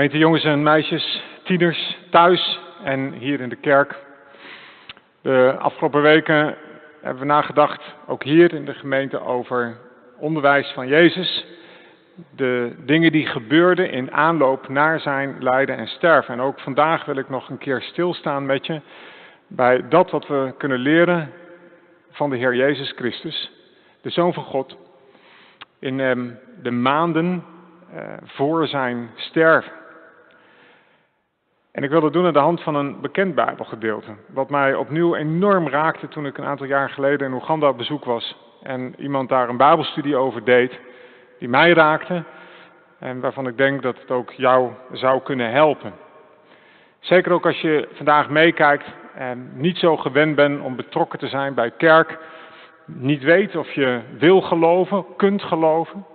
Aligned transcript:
Gemeente 0.00 0.18
jongens 0.18 0.44
en 0.44 0.62
meisjes, 0.62 1.22
tieners, 1.44 1.98
thuis 2.10 2.60
en 2.84 3.12
hier 3.12 3.40
in 3.40 3.48
de 3.48 3.56
kerk. 3.56 3.96
De 5.22 5.56
afgelopen 5.58 6.02
weken 6.02 6.56
hebben 7.00 7.20
we 7.20 7.28
nagedacht, 7.28 7.82
ook 8.06 8.22
hier 8.22 8.54
in 8.54 8.64
de 8.64 8.74
gemeente, 8.74 9.20
over 9.20 9.76
onderwijs 10.18 10.72
van 10.72 10.88
Jezus. 10.88 11.46
De 12.36 12.74
dingen 12.84 13.12
die 13.12 13.26
gebeurden 13.26 13.90
in 13.90 14.12
aanloop 14.12 14.68
naar 14.68 15.00
zijn 15.00 15.36
lijden 15.38 15.76
en 15.76 15.86
sterven. 15.86 16.34
En 16.34 16.40
ook 16.40 16.60
vandaag 16.60 17.04
wil 17.04 17.16
ik 17.16 17.28
nog 17.28 17.48
een 17.48 17.58
keer 17.58 17.82
stilstaan 17.82 18.46
met 18.46 18.66
je 18.66 18.80
bij 19.46 19.88
dat 19.88 20.10
wat 20.10 20.26
we 20.26 20.54
kunnen 20.58 20.78
leren 20.78 21.32
van 22.10 22.30
de 22.30 22.36
Heer 22.36 22.54
Jezus 22.54 22.92
Christus, 22.96 23.50
de 24.02 24.10
Zoon 24.10 24.32
van 24.32 24.44
God, 24.44 24.76
in 25.78 26.00
ehm, 26.00 26.28
de 26.62 26.70
maanden 26.70 27.44
eh, 27.94 28.02
voor 28.24 28.66
zijn 28.66 29.10
sterven. 29.14 29.78
En 31.72 31.82
ik 31.82 31.90
wil 31.90 32.00
dat 32.00 32.12
doen 32.12 32.26
aan 32.26 32.32
de 32.32 32.38
hand 32.38 32.62
van 32.62 32.74
een 32.74 33.00
bekend 33.00 33.34
Bijbelgedeelte, 33.34 34.10
wat 34.26 34.50
mij 34.50 34.74
opnieuw 34.74 35.14
enorm 35.14 35.68
raakte 35.68 36.08
toen 36.08 36.26
ik 36.26 36.38
een 36.38 36.44
aantal 36.44 36.66
jaar 36.66 36.90
geleden 36.90 37.26
in 37.26 37.32
Oeganda 37.32 37.68
op 37.68 37.76
bezoek 37.76 38.04
was 38.04 38.36
en 38.62 38.94
iemand 38.98 39.28
daar 39.28 39.48
een 39.48 39.56
Bijbelstudie 39.56 40.16
over 40.16 40.44
deed, 40.44 40.78
die 41.38 41.48
mij 41.48 41.72
raakte 41.72 42.22
en 42.98 43.20
waarvan 43.20 43.46
ik 43.46 43.56
denk 43.56 43.82
dat 43.82 43.98
het 44.00 44.10
ook 44.10 44.30
jou 44.30 44.70
zou 44.92 45.20
kunnen 45.20 45.50
helpen. 45.50 45.92
Zeker 46.98 47.32
ook 47.32 47.46
als 47.46 47.60
je 47.60 47.88
vandaag 47.92 48.28
meekijkt 48.28 48.86
en 49.14 49.50
niet 49.54 49.78
zo 49.78 49.96
gewend 49.96 50.34
bent 50.34 50.60
om 50.60 50.76
betrokken 50.76 51.18
te 51.18 51.28
zijn 51.28 51.54
bij 51.54 51.70
kerk, 51.70 52.18
niet 52.84 53.22
weet 53.22 53.56
of 53.56 53.72
je 53.72 54.00
wil 54.18 54.40
geloven, 54.40 55.04
kunt 55.16 55.42
geloven. 55.42 56.06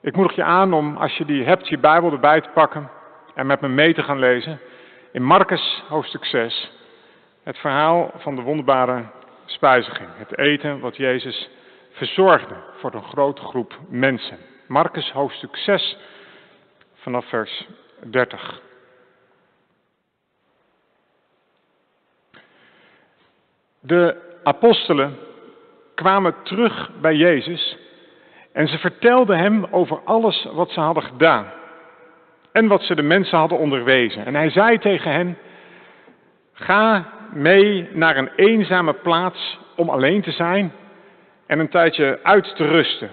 Ik 0.00 0.16
moedig 0.16 0.36
je 0.36 0.42
aan 0.42 0.72
om, 0.72 0.96
als 0.96 1.16
je 1.16 1.24
die 1.24 1.44
hebt, 1.44 1.68
je 1.68 1.78
Bijbel 1.78 2.12
erbij 2.12 2.40
te 2.40 2.50
pakken 2.54 2.90
en 3.34 3.46
met 3.46 3.60
me 3.60 3.68
mee 3.68 3.94
te 3.94 4.02
gaan 4.02 4.18
lezen. 4.18 4.60
In 5.16 5.22
Marcus 5.22 5.82
hoofdstuk 5.88 6.24
6, 6.24 6.70
het 7.42 7.58
verhaal 7.58 8.10
van 8.16 8.36
de 8.36 8.42
wonderbare 8.42 9.04
spijziging. 9.44 10.08
Het 10.12 10.38
eten 10.38 10.80
wat 10.80 10.96
Jezus 10.96 11.48
verzorgde 11.90 12.54
voor 12.80 12.94
een 12.94 13.02
grote 13.02 13.42
groep 13.42 13.78
mensen. 13.88 14.38
Marcus 14.66 15.10
hoofdstuk 15.10 15.56
6 15.56 15.96
vanaf 16.94 17.28
vers 17.28 17.66
30. 18.00 18.60
De 23.80 24.16
apostelen 24.42 25.18
kwamen 25.94 26.34
terug 26.42 26.90
bij 27.00 27.14
Jezus 27.14 27.76
en 28.52 28.68
ze 28.68 28.78
vertelden 28.78 29.38
hem 29.38 29.64
over 29.64 30.00
alles 30.04 30.44
wat 30.52 30.70
ze 30.70 30.80
hadden 30.80 31.02
gedaan 31.02 31.52
en 32.56 32.66
wat 32.66 32.82
ze 32.82 32.94
de 32.94 33.02
mensen 33.02 33.38
hadden 33.38 33.58
onderwezen. 33.58 34.26
En 34.26 34.34
hij 34.34 34.50
zei 34.50 34.78
tegen 34.78 35.12
hen, 35.12 35.38
ga 36.52 37.04
mee 37.32 37.88
naar 37.92 38.16
een 38.16 38.30
eenzame 38.36 38.92
plaats 38.92 39.58
om 39.74 39.88
alleen 39.88 40.22
te 40.22 40.30
zijn 40.30 40.72
en 41.46 41.58
een 41.58 41.68
tijdje 41.68 42.18
uit 42.22 42.56
te 42.56 42.66
rusten. 42.66 43.10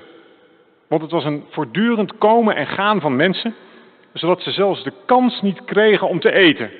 Want 0.87 1.01
het 1.01 1.11
was 1.11 1.25
een 1.25 1.43
voortdurend 1.49 2.17
komen 2.17 2.55
en 2.55 2.67
gaan 2.67 3.01
van 3.01 3.15
mensen, 3.15 3.55
zodat 4.13 4.41
ze 4.41 4.51
zelfs 4.51 4.83
de 4.83 4.93
kans 5.05 5.41
niet 5.41 5.65
kregen 5.65 6.07
om 6.07 6.19
te 6.19 6.31
eten. 6.31 6.71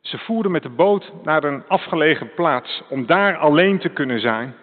Ze 0.00 0.18
voerden 0.18 0.52
met 0.52 0.62
de 0.62 0.68
boot 0.68 1.12
naar 1.22 1.44
een 1.44 1.64
afgelegen 1.68 2.34
plaats 2.34 2.82
om 2.88 3.06
daar 3.06 3.36
alleen 3.36 3.78
te 3.78 3.88
kunnen 3.88 4.20
zijn. 4.20 4.54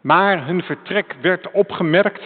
Maar 0.00 0.46
hun 0.46 0.62
vertrek 0.62 1.14
werd 1.20 1.50
opgemerkt 1.50 2.22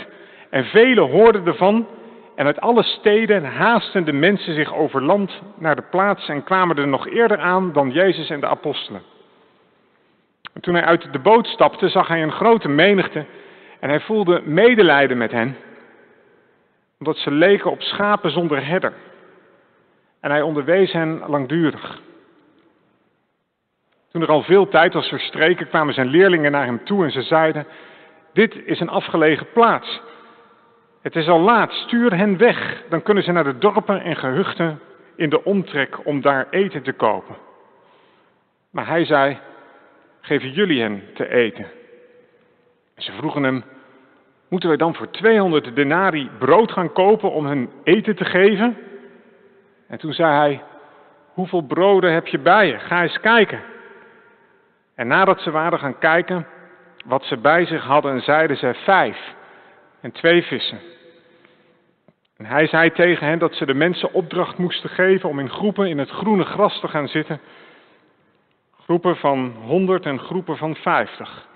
en 0.50 0.64
velen 0.64 1.10
hoorden 1.10 1.46
ervan. 1.46 1.86
En 2.34 2.46
uit 2.46 2.60
alle 2.60 2.82
steden 2.82 3.44
haasten 3.44 4.04
de 4.04 4.12
mensen 4.12 4.54
zich 4.54 4.74
over 4.74 5.02
land 5.02 5.42
naar 5.54 5.76
de 5.76 5.84
plaats 5.90 6.28
en 6.28 6.44
kwamen 6.44 6.76
er 6.76 6.88
nog 6.88 7.08
eerder 7.08 7.38
aan 7.38 7.72
dan 7.72 7.90
Jezus 7.90 8.30
en 8.30 8.40
de 8.40 8.46
apostelen. 8.46 9.02
En 10.52 10.60
toen 10.60 10.74
hij 10.74 10.84
uit 10.84 11.12
de 11.12 11.18
boot 11.18 11.46
stapte, 11.46 11.88
zag 11.88 12.08
hij 12.08 12.22
een 12.22 12.32
grote 12.32 12.68
menigte 12.68 13.24
en 13.80 13.88
hij 13.88 14.00
voelde 14.00 14.42
medelijden 14.44 15.18
met 15.18 15.30
hen, 15.30 15.56
omdat 16.98 17.16
ze 17.16 17.30
leken 17.30 17.70
op 17.70 17.82
schapen 17.82 18.30
zonder 18.30 18.66
herder. 18.66 18.92
En 20.20 20.30
hij 20.30 20.42
onderwees 20.42 20.92
hen 20.92 21.22
langdurig. 21.26 22.00
Toen 24.10 24.22
er 24.22 24.28
al 24.28 24.42
veel 24.42 24.68
tijd 24.68 24.94
was 24.94 25.08
verstreken, 25.08 25.68
kwamen 25.68 25.94
zijn 25.94 26.08
leerlingen 26.08 26.52
naar 26.52 26.64
hem 26.64 26.84
toe 26.84 27.04
en 27.04 27.10
ze 27.10 27.22
zeiden: 27.22 27.66
Dit 28.32 28.56
is 28.64 28.80
een 28.80 28.88
afgelegen 28.88 29.46
plaats. 29.52 30.00
Het 31.02 31.16
is 31.16 31.28
al 31.28 31.40
laat, 31.40 31.72
stuur 31.72 32.16
hen 32.16 32.36
weg. 32.36 32.82
Dan 32.88 33.02
kunnen 33.02 33.24
ze 33.24 33.32
naar 33.32 33.44
de 33.44 33.58
dorpen 33.58 34.02
en 34.02 34.16
gehuchten 34.16 34.80
in 35.16 35.30
de 35.30 35.44
omtrek 35.44 36.06
om 36.06 36.20
daar 36.20 36.46
eten 36.50 36.82
te 36.82 36.92
kopen. 36.92 37.36
Maar 38.70 38.86
hij 38.86 39.04
zei: 39.04 39.38
Geven 40.20 40.50
jullie 40.50 40.80
hen 40.80 41.02
te 41.14 41.28
eten? 41.28 41.66
ze 42.96 43.12
vroegen 43.12 43.42
hem: 43.42 43.64
Moeten 44.48 44.68
wij 44.68 44.78
dan 44.78 44.94
voor 44.94 45.10
200 45.10 45.76
denari 45.76 46.30
brood 46.38 46.72
gaan 46.72 46.92
kopen 46.92 47.32
om 47.32 47.46
hen 47.46 47.70
eten 47.84 48.16
te 48.16 48.24
geven? 48.24 48.76
En 49.88 49.98
toen 49.98 50.12
zei 50.12 50.34
hij: 50.34 50.62
Hoeveel 51.32 51.62
broden 51.62 52.12
heb 52.12 52.26
je 52.26 52.38
bij 52.38 52.66
je? 52.66 52.78
Ga 52.78 53.02
eens 53.02 53.20
kijken. 53.20 53.60
En 54.94 55.06
nadat 55.06 55.40
ze 55.40 55.50
waren 55.50 55.78
gaan 55.78 55.98
kijken 55.98 56.46
wat 57.04 57.24
ze 57.24 57.36
bij 57.36 57.66
zich 57.66 57.84
hadden, 57.84 58.20
zeiden 58.20 58.56
ze 58.56 58.74
vijf 58.74 59.34
en 60.02 60.12
twee 60.12 60.42
vissen. 60.42 60.80
En 62.36 62.44
hij 62.44 62.66
zei 62.66 62.92
tegen 62.92 63.26
hen 63.26 63.38
dat 63.38 63.54
ze 63.54 63.66
de 63.66 63.74
mensen 63.74 64.12
opdracht 64.12 64.58
moesten 64.58 64.90
geven 64.90 65.28
om 65.28 65.38
in 65.38 65.50
groepen 65.50 65.88
in 65.88 65.98
het 65.98 66.10
groene 66.10 66.44
gras 66.44 66.80
te 66.80 66.88
gaan 66.88 67.08
zitten. 67.08 67.40
Groepen 68.84 69.16
van 69.16 69.56
honderd 69.64 70.06
en 70.06 70.18
groepen 70.18 70.56
van 70.56 70.74
vijftig. 70.74 71.48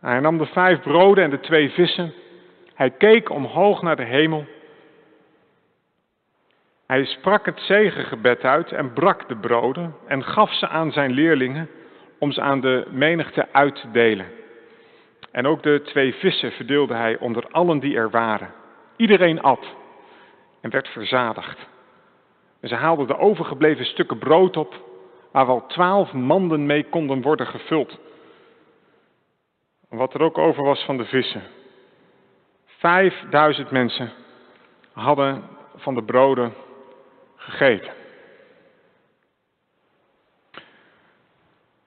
Hij 0.00 0.20
nam 0.20 0.38
de 0.38 0.46
vijf 0.46 0.80
broden 0.80 1.24
en 1.24 1.30
de 1.30 1.40
twee 1.40 1.70
vissen. 1.70 2.12
Hij 2.74 2.90
keek 2.90 3.30
omhoog 3.30 3.82
naar 3.82 3.96
de 3.96 4.04
hemel. 4.04 4.46
Hij 6.86 7.04
sprak 7.04 7.46
het 7.46 7.60
zegengebed 7.60 8.42
uit 8.42 8.72
en 8.72 8.92
brak 8.92 9.28
de 9.28 9.36
broden 9.36 9.94
en 10.06 10.24
gaf 10.24 10.54
ze 10.54 10.68
aan 10.68 10.92
zijn 10.92 11.10
leerlingen 11.10 11.70
om 12.18 12.32
ze 12.32 12.40
aan 12.40 12.60
de 12.60 12.86
menigte 12.90 13.48
uit 13.52 13.74
te 13.74 13.90
delen. 13.90 14.26
En 15.34 15.46
ook 15.46 15.62
de 15.62 15.82
twee 15.84 16.14
vissen 16.14 16.52
verdeelde 16.52 16.94
hij 16.94 17.18
onder 17.18 17.48
allen 17.50 17.78
die 17.78 17.96
er 17.96 18.10
waren. 18.10 18.52
Iedereen 18.96 19.42
at 19.42 19.66
en 20.60 20.70
werd 20.70 20.88
verzadigd. 20.88 21.58
En 22.60 22.68
ze 22.68 22.74
haalden 22.74 23.06
de 23.06 23.18
overgebleven 23.18 23.84
stukken 23.84 24.18
brood 24.18 24.56
op, 24.56 24.74
waar 25.30 25.46
wel 25.46 25.66
twaalf 25.66 26.12
manden 26.12 26.66
mee 26.66 26.84
konden 26.84 27.22
worden 27.22 27.46
gevuld. 27.46 27.98
Wat 29.88 30.14
er 30.14 30.20
ook 30.20 30.38
over 30.38 30.64
was 30.64 30.84
van 30.84 30.96
de 30.96 31.04
vissen. 31.04 31.42
Vijfduizend 32.66 33.70
mensen 33.70 34.12
hadden 34.92 35.42
van 35.76 35.94
de 35.94 36.02
broden 36.02 36.54
gegeten. 37.36 37.92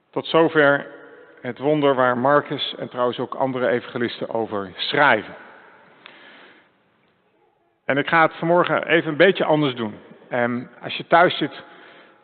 Tot 0.10 0.28
zover 0.28 0.97
het 1.42 1.58
wonder 1.58 1.96
waar 1.96 2.18
Marcus 2.18 2.76
en 2.78 2.90
trouwens 2.90 3.20
ook 3.20 3.34
andere 3.34 3.68
evangelisten 3.68 4.30
over 4.30 4.72
schrijven. 4.76 5.34
En 7.86 7.98
ik 7.98 8.08
ga 8.08 8.22
het 8.22 8.34
vanmorgen 8.34 8.88
even 8.88 9.12
een 9.12 9.18
beetje 9.18 9.46
anders 9.46 9.76
doen. 9.76 9.96
En 10.30 10.70
als 10.82 10.96
je 10.98 11.08
thuis 11.08 11.38
zit, 11.38 11.64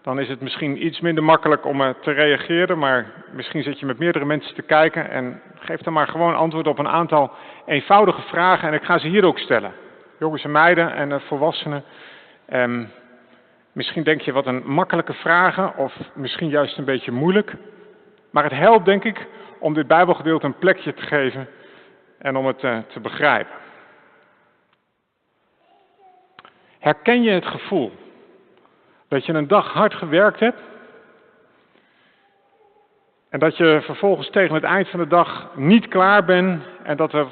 dan 0.02 0.20
is 0.20 0.28
het 0.28 0.42
misschien 0.42 0.86
iets 0.86 1.00
minder 1.00 1.24
makkelijk 1.24 1.66
om 1.66 1.94
te 2.02 2.12
reageren, 2.12 2.80
maar 2.80 3.12
misschien 3.32 3.64
zit 3.64 3.80
je 3.80 3.86
met 3.86 4.00
meerdere 4.00 4.26
mensen 4.26 4.56
te 4.56 4.62
kijken 4.62 5.10
en 5.10 5.42
geef 5.60 5.82
dan 5.82 5.94
maar 5.94 6.08
gewoon 6.08 6.36
antwoord 6.36 6.68
op 6.68 6.80
een 6.80 6.88
aantal 6.88 7.32
eenvoudige 7.66 8.22
vragen 8.22 8.68
en 8.68 8.74
ik 8.74 8.84
ga 8.84 8.98
ze 8.98 9.08
hier 9.08 9.26
ook 9.26 9.40
stellen. 9.40 9.74
Jongens 10.20 10.44
en 10.44 10.52
meiden 10.52 10.94
en 10.94 11.22
volwassenen. 11.22 11.84
En 12.46 12.92
misschien 13.72 14.04
denk 14.04 14.22
je 14.22 14.32
wat 14.32 14.46
een 14.46 14.64
makkelijke 14.66 15.14
vragen 15.14 15.78
of 15.78 15.94
misschien 16.14 16.50
juist 16.50 16.78
een 16.78 16.86
beetje 16.86 17.12
moeilijk. 17.12 17.56
Maar 18.34 18.44
het 18.44 18.54
helpt, 18.54 18.86
denk 18.86 19.04
ik, 19.04 19.28
om 19.60 19.74
dit 19.74 19.88
Bijbelgedeelte 19.88 20.46
een 20.46 20.58
plekje 20.58 20.94
te 20.94 21.02
geven 21.02 21.48
en 22.18 22.36
om 22.36 22.46
het 22.46 22.64
uh, 22.64 22.78
te 22.88 23.00
begrijpen. 23.00 23.56
Herken 26.80 27.24
je 27.24 27.32
het 27.32 27.46
gevoel 27.46 27.92
dat 29.08 29.26
je 29.26 29.34
een 29.34 29.48
dag 29.48 29.74
hard 29.74 29.94
gewerkt 29.94 30.40
hebt 30.40 30.60
en 33.30 33.40
dat 33.40 33.58
je 33.58 33.82
vervolgens 33.84 34.30
tegen 34.30 34.56
het 34.56 34.64
eind 34.64 34.90
van 34.90 35.00
de 35.00 35.08
dag 35.08 35.50
niet 35.56 35.88
klaar 35.88 36.26
bent 36.26 36.64
en 36.84 36.98
dat 36.98 37.14
er 37.14 37.28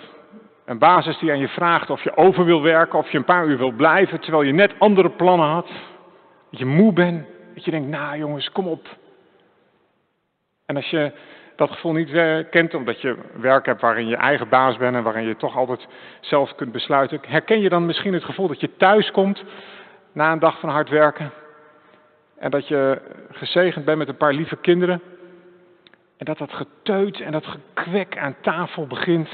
een 0.65 0.79
basis 0.79 1.17
die 1.17 1.31
aan 1.31 1.39
je 1.39 1.47
vraagt 1.47 1.89
of 1.89 2.03
je 2.03 2.17
over 2.17 2.45
wil 2.45 2.61
werken 2.61 2.99
of 2.99 3.11
je 3.11 3.17
een 3.17 3.23
paar 3.23 3.45
uur 3.45 3.57
wil 3.57 3.71
blijven 3.71 4.19
terwijl 4.19 4.43
je 4.43 4.53
net 4.53 4.73
andere 4.77 5.09
plannen 5.09 5.47
had, 5.47 5.67
dat 6.49 6.59
je 6.59 6.65
moe 6.65 6.93
bent, 6.93 7.25
dat 7.53 7.65
je 7.65 7.71
denkt, 7.71 7.89
nou 7.89 8.17
jongens, 8.17 8.51
kom 8.51 8.67
op, 8.67 8.87
en 10.71 10.77
als 10.77 10.89
je 10.89 11.11
dat 11.55 11.71
gevoel 11.71 11.93
niet 11.93 12.11
eh, 12.11 12.37
kent, 12.49 12.73
omdat 12.73 13.01
je 13.01 13.17
werk 13.33 13.65
hebt 13.65 13.81
waarin 13.81 14.07
je 14.07 14.15
eigen 14.15 14.49
baas 14.49 14.77
bent 14.77 14.95
en 14.95 15.03
waarin 15.03 15.27
je 15.27 15.35
toch 15.35 15.57
altijd 15.57 15.87
zelf 16.21 16.55
kunt 16.55 16.71
besluiten, 16.71 17.19
herken 17.27 17.61
je 17.61 17.69
dan 17.69 17.85
misschien 17.85 18.13
het 18.13 18.23
gevoel 18.23 18.47
dat 18.47 18.59
je 18.59 18.75
thuis 18.77 19.11
komt 19.11 19.43
na 20.11 20.31
een 20.31 20.39
dag 20.39 20.59
van 20.59 20.69
hard 20.69 20.89
werken. 20.89 21.31
En 22.37 22.51
dat 22.51 22.67
je 22.67 23.01
gezegend 23.31 23.85
bent 23.85 23.97
met 23.97 24.07
een 24.07 24.17
paar 24.17 24.33
lieve 24.33 24.55
kinderen. 24.55 25.01
En 26.17 26.25
dat 26.25 26.37
dat 26.37 26.53
geteut 26.53 27.19
en 27.19 27.31
dat 27.31 27.45
gekwek 27.45 28.17
aan 28.17 28.35
tafel 28.41 28.87
begint. 28.87 29.29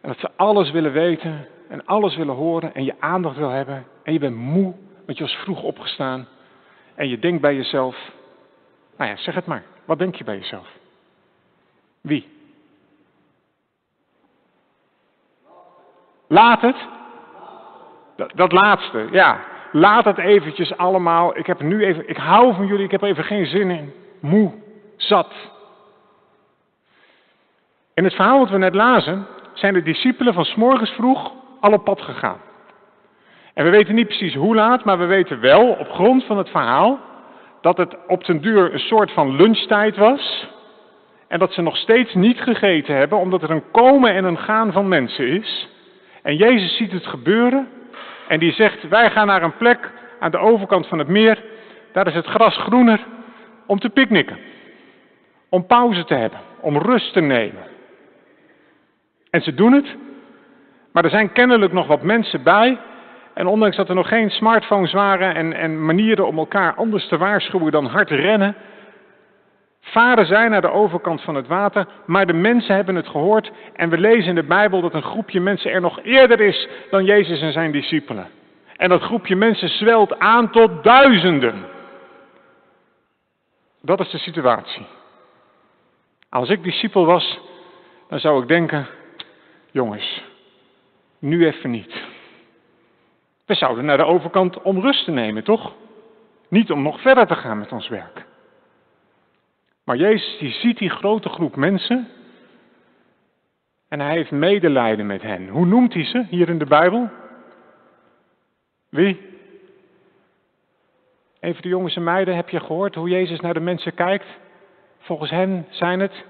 En 0.00 0.08
dat 0.08 0.18
ze 0.18 0.30
alles 0.36 0.70
willen 0.70 0.92
weten 0.92 1.46
en 1.68 1.84
alles 1.84 2.16
willen 2.16 2.34
horen 2.34 2.74
en 2.74 2.84
je 2.84 2.94
aandacht 2.98 3.36
wil 3.36 3.50
hebben. 3.50 3.84
En 4.02 4.12
je 4.12 4.18
bent 4.18 4.36
moe, 4.36 4.74
want 5.06 5.18
je 5.18 5.24
was 5.24 5.34
vroeg 5.34 5.62
opgestaan. 5.62 6.28
En 6.94 7.08
je 7.08 7.18
denkt 7.18 7.40
bij 7.40 7.56
jezelf, 7.56 7.96
nou 8.96 9.10
ja, 9.10 9.16
zeg 9.16 9.34
het 9.34 9.46
maar. 9.46 9.71
Wat 9.92 10.00
denk 10.00 10.14
je 10.14 10.24
bij 10.24 10.38
jezelf? 10.38 10.66
Wie? 12.00 12.28
Laat 16.28 16.60
het. 16.60 16.76
Dat, 18.16 18.30
dat, 18.34 18.52
laatste, 18.52 19.08
ja. 19.10 19.40
Laat 19.72 20.04
het 20.04 20.18
eventjes 20.18 20.76
allemaal. 20.76 21.38
Ik 21.38 21.46
heb 21.46 21.60
nu 21.60 21.84
even, 21.84 22.08
ik 22.08 22.16
hou 22.16 22.54
van 22.54 22.66
jullie, 22.66 22.84
ik 22.84 22.90
heb 22.90 23.02
er 23.02 23.08
even 23.08 23.24
geen 23.24 23.46
zin 23.46 23.70
in. 23.70 23.92
Moe, 24.20 24.52
zat. 24.96 25.32
In 27.94 28.04
het 28.04 28.14
verhaal 28.14 28.38
wat 28.38 28.50
we 28.50 28.58
net 28.58 28.74
lazen, 28.74 29.26
zijn 29.52 29.74
de 29.74 29.82
discipelen 29.82 30.34
van 30.34 30.44
s'morgens 30.44 30.90
vroeg 30.90 31.32
al 31.60 31.72
op 31.72 31.84
pad 31.84 32.00
gegaan. 32.00 32.40
En 33.54 33.64
we 33.64 33.70
weten 33.70 33.94
niet 33.94 34.06
precies 34.06 34.34
hoe 34.34 34.54
laat, 34.54 34.84
maar 34.84 34.98
we 34.98 35.06
weten 35.06 35.40
wel 35.40 35.68
op 35.68 35.90
grond 35.90 36.24
van 36.24 36.38
het 36.38 36.48
verhaal 36.48 37.10
dat 37.62 37.76
het 37.76 37.96
op 38.06 38.24
den 38.24 38.40
duur 38.40 38.72
een 38.72 38.78
soort 38.78 39.12
van 39.12 39.36
lunchtijd 39.36 39.96
was. 39.96 40.48
En 41.28 41.38
dat 41.38 41.52
ze 41.52 41.62
nog 41.62 41.76
steeds 41.76 42.14
niet 42.14 42.40
gegeten 42.40 42.96
hebben, 42.96 43.18
omdat 43.18 43.42
er 43.42 43.50
een 43.50 43.70
komen 43.70 44.14
en 44.14 44.24
een 44.24 44.38
gaan 44.38 44.72
van 44.72 44.88
mensen 44.88 45.26
is. 45.26 45.68
En 46.22 46.36
Jezus 46.36 46.76
ziet 46.76 46.92
het 46.92 47.06
gebeuren 47.06 47.68
en 48.28 48.38
die 48.38 48.52
zegt, 48.52 48.88
wij 48.88 49.10
gaan 49.10 49.26
naar 49.26 49.42
een 49.42 49.56
plek 49.56 49.90
aan 50.18 50.30
de 50.30 50.38
overkant 50.38 50.86
van 50.86 50.98
het 50.98 51.08
meer. 51.08 51.42
Daar 51.92 52.06
is 52.06 52.14
het 52.14 52.26
gras 52.26 52.56
groener 52.56 53.00
om 53.66 53.78
te 53.78 53.90
picknicken. 53.90 54.38
Om 55.48 55.66
pauze 55.66 56.04
te 56.04 56.14
hebben, 56.14 56.38
om 56.60 56.78
rust 56.78 57.12
te 57.12 57.20
nemen. 57.20 57.62
En 59.30 59.42
ze 59.42 59.54
doen 59.54 59.72
het, 59.72 59.96
maar 60.92 61.04
er 61.04 61.10
zijn 61.10 61.32
kennelijk 61.32 61.72
nog 61.72 61.86
wat 61.86 62.02
mensen 62.02 62.42
bij. 62.42 62.78
En 63.34 63.46
ondanks 63.46 63.76
dat 63.76 63.88
er 63.88 63.94
nog 63.94 64.08
geen 64.08 64.30
smartphones 64.30 64.92
waren 64.92 65.34
en, 65.34 65.52
en 65.52 65.84
manieren 65.84 66.26
om 66.26 66.38
elkaar 66.38 66.74
anders 66.74 67.08
te 67.08 67.18
waarschuwen 67.18 67.72
dan 67.72 67.86
hard 67.86 68.10
rennen, 68.10 68.56
varen 69.80 70.26
zij 70.26 70.48
naar 70.48 70.60
de 70.60 70.70
overkant 70.70 71.22
van 71.22 71.34
het 71.34 71.46
water, 71.46 71.86
maar 72.06 72.26
de 72.26 72.32
mensen 72.32 72.74
hebben 72.74 72.94
het 72.94 73.08
gehoord 73.08 73.50
en 73.72 73.88
we 73.88 73.98
lezen 73.98 74.28
in 74.28 74.34
de 74.34 74.42
Bijbel 74.42 74.80
dat 74.80 74.94
een 74.94 75.02
groepje 75.02 75.40
mensen 75.40 75.70
er 75.70 75.80
nog 75.80 76.00
eerder 76.02 76.40
is 76.40 76.68
dan 76.90 77.04
Jezus 77.04 77.40
en 77.40 77.52
zijn 77.52 77.72
discipelen. 77.72 78.26
En 78.76 78.88
dat 78.88 79.02
groepje 79.02 79.36
mensen 79.36 79.68
zwelt 79.68 80.18
aan 80.18 80.50
tot 80.50 80.84
duizenden. 80.84 81.64
Dat 83.82 84.00
is 84.00 84.10
de 84.10 84.18
situatie. 84.18 84.86
Als 86.28 86.48
ik 86.48 86.62
discipel 86.62 87.06
was, 87.06 87.40
dan 88.08 88.20
zou 88.20 88.42
ik 88.42 88.48
denken, 88.48 88.86
jongens, 89.70 90.22
nu 91.18 91.46
even 91.46 91.70
niet. 91.70 92.11
We 93.46 93.54
zouden 93.54 93.84
naar 93.84 93.96
de 93.96 94.04
overkant 94.04 94.62
om 94.62 94.80
rust 94.80 95.04
te 95.04 95.10
nemen, 95.10 95.44
toch? 95.44 95.72
Niet 96.48 96.70
om 96.70 96.82
nog 96.82 97.00
verder 97.00 97.26
te 97.26 97.34
gaan 97.34 97.58
met 97.58 97.72
ons 97.72 97.88
werk. 97.88 98.26
Maar 99.84 99.96
Jezus 99.96 100.38
die 100.38 100.52
ziet 100.52 100.78
die 100.78 100.90
grote 100.90 101.28
groep 101.28 101.56
mensen 101.56 102.08
en 103.88 104.00
hij 104.00 104.12
heeft 104.12 104.30
medelijden 104.30 105.06
met 105.06 105.22
hen. 105.22 105.48
Hoe 105.48 105.66
noemt 105.66 105.94
hij 105.94 106.04
ze 106.04 106.26
hier 106.28 106.48
in 106.48 106.58
de 106.58 106.66
Bijbel? 106.66 107.10
Wie? 108.88 109.30
Even 111.40 111.62
de 111.62 111.68
jongens 111.68 111.96
en 111.96 112.04
meiden, 112.04 112.36
heb 112.36 112.48
je 112.48 112.60
gehoord 112.60 112.94
hoe 112.94 113.08
Jezus 113.08 113.40
naar 113.40 113.54
de 113.54 113.60
mensen 113.60 113.94
kijkt? 113.94 114.26
Volgens 114.98 115.30
hen 115.30 115.66
zijn 115.70 116.00
het 116.00 116.24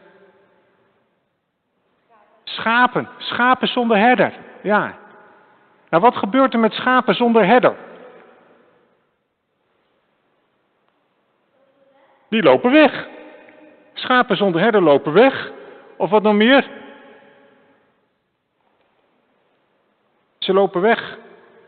schapen, 2.44 3.08
schapen 3.18 3.68
zonder 3.68 3.96
herder. 3.96 4.32
Ja. 4.62 4.98
Nou, 5.92 6.04
wat 6.04 6.16
gebeurt 6.16 6.52
er 6.52 6.60
met 6.60 6.72
schapen 6.72 7.14
zonder 7.14 7.46
herder? 7.46 7.76
Die 12.28 12.42
lopen 12.42 12.72
weg. 12.72 13.08
Schapen 13.92 14.36
zonder 14.36 14.60
herder 14.60 14.82
lopen 14.82 15.12
weg. 15.12 15.52
Of 15.96 16.10
wat 16.10 16.22
nog 16.22 16.34
meer? 16.34 16.70
Ze 20.38 20.52
lopen 20.52 20.80
weg. 20.80 21.18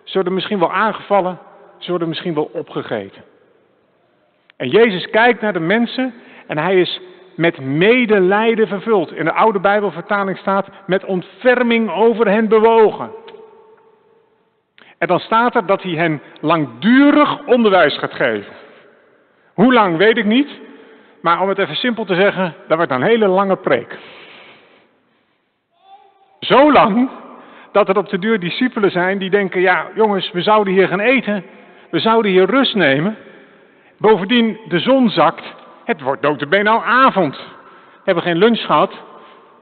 Ze 0.05 0.15
worden 0.15 0.35
misschien 0.35 0.59
wel 0.59 0.73
aangevallen. 0.73 1.38
Ze 1.79 1.91
worden 1.91 2.09
misschien 2.09 2.35
wel 2.35 2.50
opgegeten. 2.53 3.25
En 4.56 4.69
Jezus 4.69 5.11
kijkt 5.11 5.41
naar 5.41 5.53
de 5.53 5.61
mensen 5.61 6.15
en 6.47 6.59
hij 6.59 6.81
is 6.81 7.00
met 7.37 7.61
medelijden 7.61 8.69
vervuld. 8.69 9.12
In 9.12 9.25
de 9.25 9.32
oude 9.32 9.61
Bijbelvertaling 9.61 10.38
staat 10.38 10.69
met 10.87 11.05
ontferming 11.05 11.91
over 11.91 12.29
hen 12.29 12.49
bewogen. 12.49 13.23
En 15.04 15.10
dan 15.10 15.20
staat 15.20 15.54
er 15.54 15.66
dat 15.66 15.82
hij 15.82 15.92
hen 15.92 16.22
langdurig 16.40 17.46
onderwijs 17.46 17.98
gaat 17.98 18.14
geven. 18.14 18.52
Hoe 19.54 19.72
lang 19.72 19.96
weet 19.96 20.16
ik 20.16 20.24
niet, 20.24 20.48
maar 21.20 21.40
om 21.40 21.48
het 21.48 21.58
even 21.58 21.76
simpel 21.76 22.04
te 22.04 22.14
zeggen, 22.14 22.54
dat 22.68 22.76
wordt 22.76 22.92
een 22.92 23.02
hele 23.02 23.26
lange 23.26 23.56
preek. 23.56 23.98
Zo 26.40 26.72
lang 26.72 27.10
dat 27.72 27.88
er 27.88 27.98
op 27.98 28.08
de 28.08 28.18
duur 28.18 28.40
discipelen 28.40 28.90
zijn 28.90 29.18
die 29.18 29.30
denken, 29.30 29.60
ja 29.60 29.86
jongens, 29.94 30.30
we 30.30 30.42
zouden 30.42 30.72
hier 30.72 30.88
gaan 30.88 31.00
eten, 31.00 31.44
we 31.90 31.98
zouden 31.98 32.30
hier 32.30 32.50
rust 32.50 32.74
nemen. 32.74 33.16
Bovendien, 33.98 34.58
de 34.68 34.78
zon 34.78 35.10
zakt, 35.10 35.44
het 35.84 36.00
wordt 36.00 36.22
notabene 36.22 36.70
al 36.70 36.84
avond. 36.84 37.36
We 37.36 38.02
hebben 38.04 38.24
geen 38.24 38.38
lunch 38.38 38.60
gehad, 38.60 38.92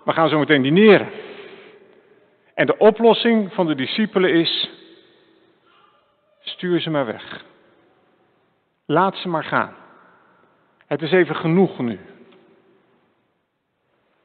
we 0.04 0.12
gaan 0.12 0.28
zo 0.28 0.38
meteen 0.38 0.62
dineren. 0.62 1.08
En 2.54 2.66
de 2.66 2.78
oplossing 2.78 3.52
van 3.52 3.66
de 3.66 3.74
discipelen 3.74 4.32
is, 4.32 4.80
stuur 6.42 6.80
ze 6.80 6.90
maar 6.90 7.06
weg. 7.06 7.44
Laat 8.86 9.16
ze 9.16 9.28
maar 9.28 9.44
gaan. 9.44 9.74
Het 10.86 11.02
is 11.02 11.12
even 11.12 11.36
genoeg 11.36 11.78
nu. 11.78 12.00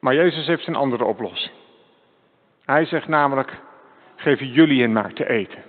Maar 0.00 0.14
Jezus 0.14 0.46
heeft 0.46 0.66
een 0.66 0.74
andere 0.74 1.04
oplossing. 1.04 1.54
Hij 2.64 2.84
zegt 2.84 3.08
namelijk, 3.08 3.56
geef 4.16 4.40
jullie 4.40 4.80
hen 4.80 4.92
maar 4.92 5.12
te 5.12 5.28
eten. 5.28 5.62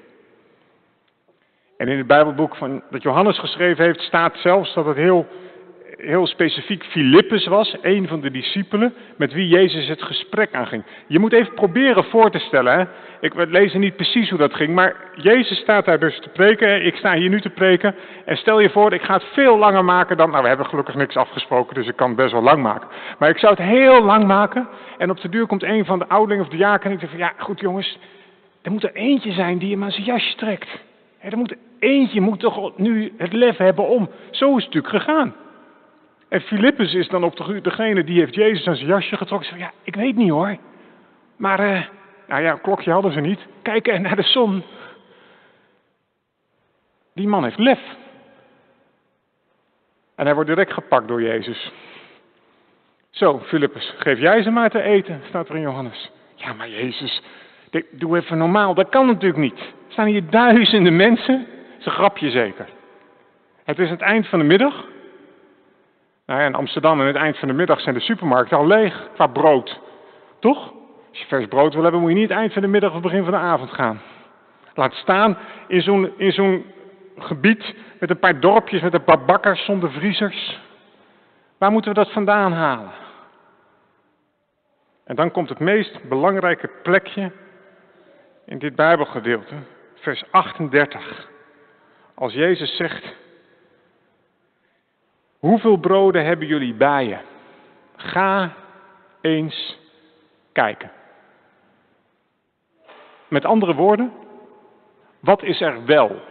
En 1.78 1.88
in 1.88 1.98
het 1.98 2.08
Bijbelboek 2.08 2.56
van, 2.56 2.84
dat 2.90 3.02
Johannes 3.02 3.40
geschreven 3.40 3.86
heeft, 3.86 4.00
staat 4.00 4.38
zelfs 4.38 4.74
dat 4.74 4.86
het 4.86 4.96
heel 4.96 5.28
heel 6.02 6.28
specifiek 6.28 6.84
Filippus 6.84 7.46
was, 7.48 7.76
een 7.82 8.08
van 8.08 8.22
de 8.22 8.32
discipelen, 8.32 8.94
met 9.18 9.34
wie 9.34 9.48
Jezus 9.48 9.88
het 9.88 10.02
gesprek 10.02 10.54
aanging. 10.54 10.84
Je 11.08 11.20
moet 11.20 11.34
even 11.34 11.54
proberen 11.54 12.04
voor 12.04 12.32
te 12.32 12.40
stellen, 12.40 12.80
hè? 12.80 12.86
ik 13.20 13.34
lees 13.36 13.74
niet 13.74 13.96
precies 13.96 14.30
hoe 14.30 14.40
dat 14.40 14.54
ging, 14.54 14.74
maar 14.74 14.96
Jezus 15.16 15.58
staat 15.58 15.86
daar 15.86 16.00
dus 16.00 16.20
te 16.20 16.30
preken, 16.30 16.86
ik 16.86 16.96
sta 16.96 17.14
hier 17.14 17.30
nu 17.30 17.42
te 17.42 17.50
preken, 17.50 17.96
en 18.26 18.38
stel 18.38 18.60
je 18.60 18.70
voor, 18.70 18.94
ik 18.94 19.02
ga 19.02 19.14
het 19.14 19.26
veel 19.34 19.58
langer 19.58 19.86
maken 19.86 20.18
dan, 20.18 20.30
nou 20.30 20.42
we 20.42 20.48
hebben 20.48 20.66
gelukkig 20.66 20.96
niks 20.96 21.16
afgesproken, 21.16 21.76
dus 21.76 21.88
ik 21.88 21.96
kan 21.96 22.08
het 22.08 22.18
best 22.18 22.32
wel 22.32 22.42
lang 22.42 22.62
maken. 22.64 22.90
Maar 23.20 23.30
ik 23.30 23.38
zou 23.38 23.54
het 23.54 23.64
heel 23.64 24.04
lang 24.04 24.24
maken, 24.24 24.68
en 24.98 25.10
op 25.10 25.22
de 25.22 25.30
duur 25.30 25.48
komt 25.48 25.64
een 25.64 25.86
van 25.86 26.00
de 26.00 26.08
ouderlingen 26.08 26.46
of 26.46 26.52
de 26.52 26.58
jaken 26.58 26.90
en 26.90 26.96
ik 26.96 27.00
zeg 27.00 27.10
van, 27.10 27.20
ja 27.20 27.34
goed 27.38 27.60
jongens, 27.60 27.98
er 28.62 28.72
moet 28.72 28.84
er 28.84 28.94
eentje 28.94 29.32
zijn 29.32 29.58
die 29.58 29.72
hem 29.72 29.84
aan 29.84 29.92
zijn 29.92 30.06
jasje 30.06 30.36
trekt. 30.36 30.70
Er 31.20 31.38
moet 31.38 31.56
eentje 31.80 32.22
moet 32.22 32.40
toch 32.40 32.78
nu 32.78 33.14
het 33.18 33.34
lef 33.34 33.58
hebben 33.58 33.88
om. 33.88 34.10
Zo 34.32 34.58
is 34.58 34.66
het 34.66 34.74
natuurlijk 34.74 35.04
gegaan. 35.04 35.34
En 36.30 36.42
Filippus 36.42 36.94
is 36.94 37.08
dan 37.08 37.24
op 37.24 37.36
de, 37.36 37.62
degene 37.62 38.04
die 38.04 38.20
heeft 38.20 38.36
Jezus 38.36 38.68
aan 38.68 38.76
zijn 38.76 38.88
jasje 38.88 39.18
getrokken. 39.18 39.50
Zegt, 39.50 39.62
ja, 39.62 39.72
ik 39.84 39.96
weet 39.96 40.16
niet 40.16 40.30
hoor. 40.30 40.58
Maar, 41.36 41.60
uh, 41.60 41.86
nou 42.28 42.42
ja, 42.42 42.56
klokje 42.56 42.92
hadden 42.92 43.12
ze 43.12 43.20
niet. 43.20 43.40
Kijken 43.62 44.02
naar 44.08 44.16
de 44.16 44.24
zon. 44.24 44.64
Die 47.14 47.28
man 47.28 47.44
heeft 47.44 47.58
lef. 47.58 47.80
En 50.16 50.26
hij 50.26 50.34
wordt 50.34 50.50
direct 50.50 50.74
gepakt 50.74 51.08
door 51.08 51.22
Jezus. 51.22 51.72
Zo, 53.10 53.40
Filippus, 53.40 53.94
geef 53.98 54.20
jij 54.20 54.42
ze 54.42 54.50
maar 54.50 54.70
te 54.70 54.82
eten, 54.82 55.22
staat 55.28 55.50
er 55.50 55.56
in 55.56 55.62
Johannes. 55.62 56.12
Ja, 56.36 56.54
maar 56.54 56.70
Jezus, 56.70 57.22
doe 57.92 58.18
even 58.18 58.38
normaal. 58.38 58.74
Dat 58.74 58.90
kan 58.90 59.06
natuurlijk 59.06 59.40
niet. 59.40 59.60
Er 59.60 59.74
staan 59.88 60.08
hier 60.08 60.30
duizenden 60.30 60.96
mensen. 60.96 61.38
Dat 61.38 61.80
is 61.80 61.86
een 61.86 61.92
grapje 61.92 62.30
zeker. 62.30 62.70
Het 63.64 63.80
is 63.80 63.90
het 63.90 64.02
eind 64.02 64.28
van 64.28 64.40
de 64.40 64.46
middag. 64.46 64.86
Nou 66.30 66.42
ja, 66.42 66.48
in 66.48 66.56
Amsterdam 66.56 67.00
aan 67.00 67.08
het 67.08 67.16
eind 67.16 67.38
van 67.38 67.48
de 67.48 67.54
middag 67.54 67.82
zijn 67.82 67.96
de 67.96 68.02
supermarkten 68.02 68.58
al 68.58 68.68
leeg 68.68 69.10
qua 69.14 69.28
brood. 69.28 69.80
Toch? 70.40 70.74
Als 71.10 71.20
je 71.20 71.26
vers 71.26 71.48
brood 71.48 71.74
wil 71.74 71.84
hebben, 71.84 72.02
moet 72.02 72.10
je 72.10 72.16
niet 72.16 72.32
eind 72.32 72.54
van 72.54 72.62
de 72.62 72.68
middag 72.68 72.94
of 72.94 73.02
begin 73.02 73.24
van 73.24 73.32
de 73.32 73.38
avond 73.38 73.72
gaan. 73.72 74.02
Laat 74.74 74.94
staan 74.94 75.38
in 75.68 75.82
zo'n, 75.82 76.18
in 76.18 76.32
zo'n 76.32 76.66
gebied 77.18 77.76
met 78.00 78.10
een 78.10 78.20
paar 78.20 78.40
dorpjes, 78.40 78.82
met 78.82 78.94
een 78.94 79.04
paar 79.04 79.26
bakkers 79.26 79.66
zonder 79.66 79.92
vriezers. 79.92 80.60
Waar 81.58 81.72
moeten 81.72 81.94
we 81.94 81.98
dat 81.98 82.12
vandaan 82.12 82.52
halen? 82.52 82.92
En 85.06 85.16
dan 85.16 85.32
komt 85.32 85.50
het 85.50 85.60
meest 85.60 86.08
belangrijke 86.10 86.70
plekje 86.84 87.32
in 88.46 88.60
dit 88.60 88.76
Bijbelgedeelte, 88.76 89.56
vers 89.96 90.24
38. 90.32 91.28
als 92.16 92.34
Jezus 92.34 92.76
zegt, 92.76 93.16
hoeveel 95.40 95.78
broden 95.78 96.26
hebben 96.26 96.48
jullie 96.48 96.74
bij 96.74 97.06
je? 97.06 97.18
Ga 97.96 98.54
eens 99.22 99.80
kijken. 100.52 100.92
Met 103.28 103.46
andere 103.46 103.74
woorden, 103.74 104.14
wat 105.20 105.44
is 105.44 105.62
er 105.62 105.86
wel? 105.86 106.22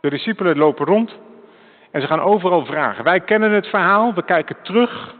De 0.00 0.10
discipelen 0.10 0.56
lopen 0.56 0.86
rond 0.86 1.18
en 1.90 2.00
ze 2.00 2.06
gaan 2.06 2.20
overal 2.20 2.64
vragen. 2.64 3.04
Wij 3.04 3.20
kennen 3.20 3.50
het 3.50 3.66
verhaal, 3.66 4.14
we 4.14 4.24
kijken 4.24 4.56
terug. 4.62 5.14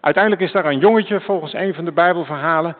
Uiteindelijk 0.00 0.42
is 0.42 0.52
daar 0.52 0.64
een 0.64 0.78
jongetje, 0.78 1.20
volgens 1.20 1.52
een 1.52 1.74
van 1.74 1.84
de 1.84 1.92
Bijbelverhalen, 1.92 2.76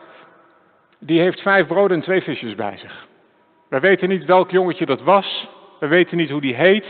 die 0.99 1.19
heeft 1.19 1.41
vijf 1.41 1.67
broden 1.67 1.97
en 1.97 2.03
twee 2.03 2.21
visjes 2.21 2.55
bij 2.55 2.77
zich. 2.77 3.07
We 3.69 3.79
weten 3.79 4.09
niet 4.09 4.25
welk 4.25 4.51
jongetje 4.51 4.85
dat 4.85 5.01
was. 5.01 5.49
We 5.79 5.87
weten 5.87 6.17
niet 6.17 6.29
hoe 6.29 6.41
die 6.41 6.55
heet. 6.55 6.85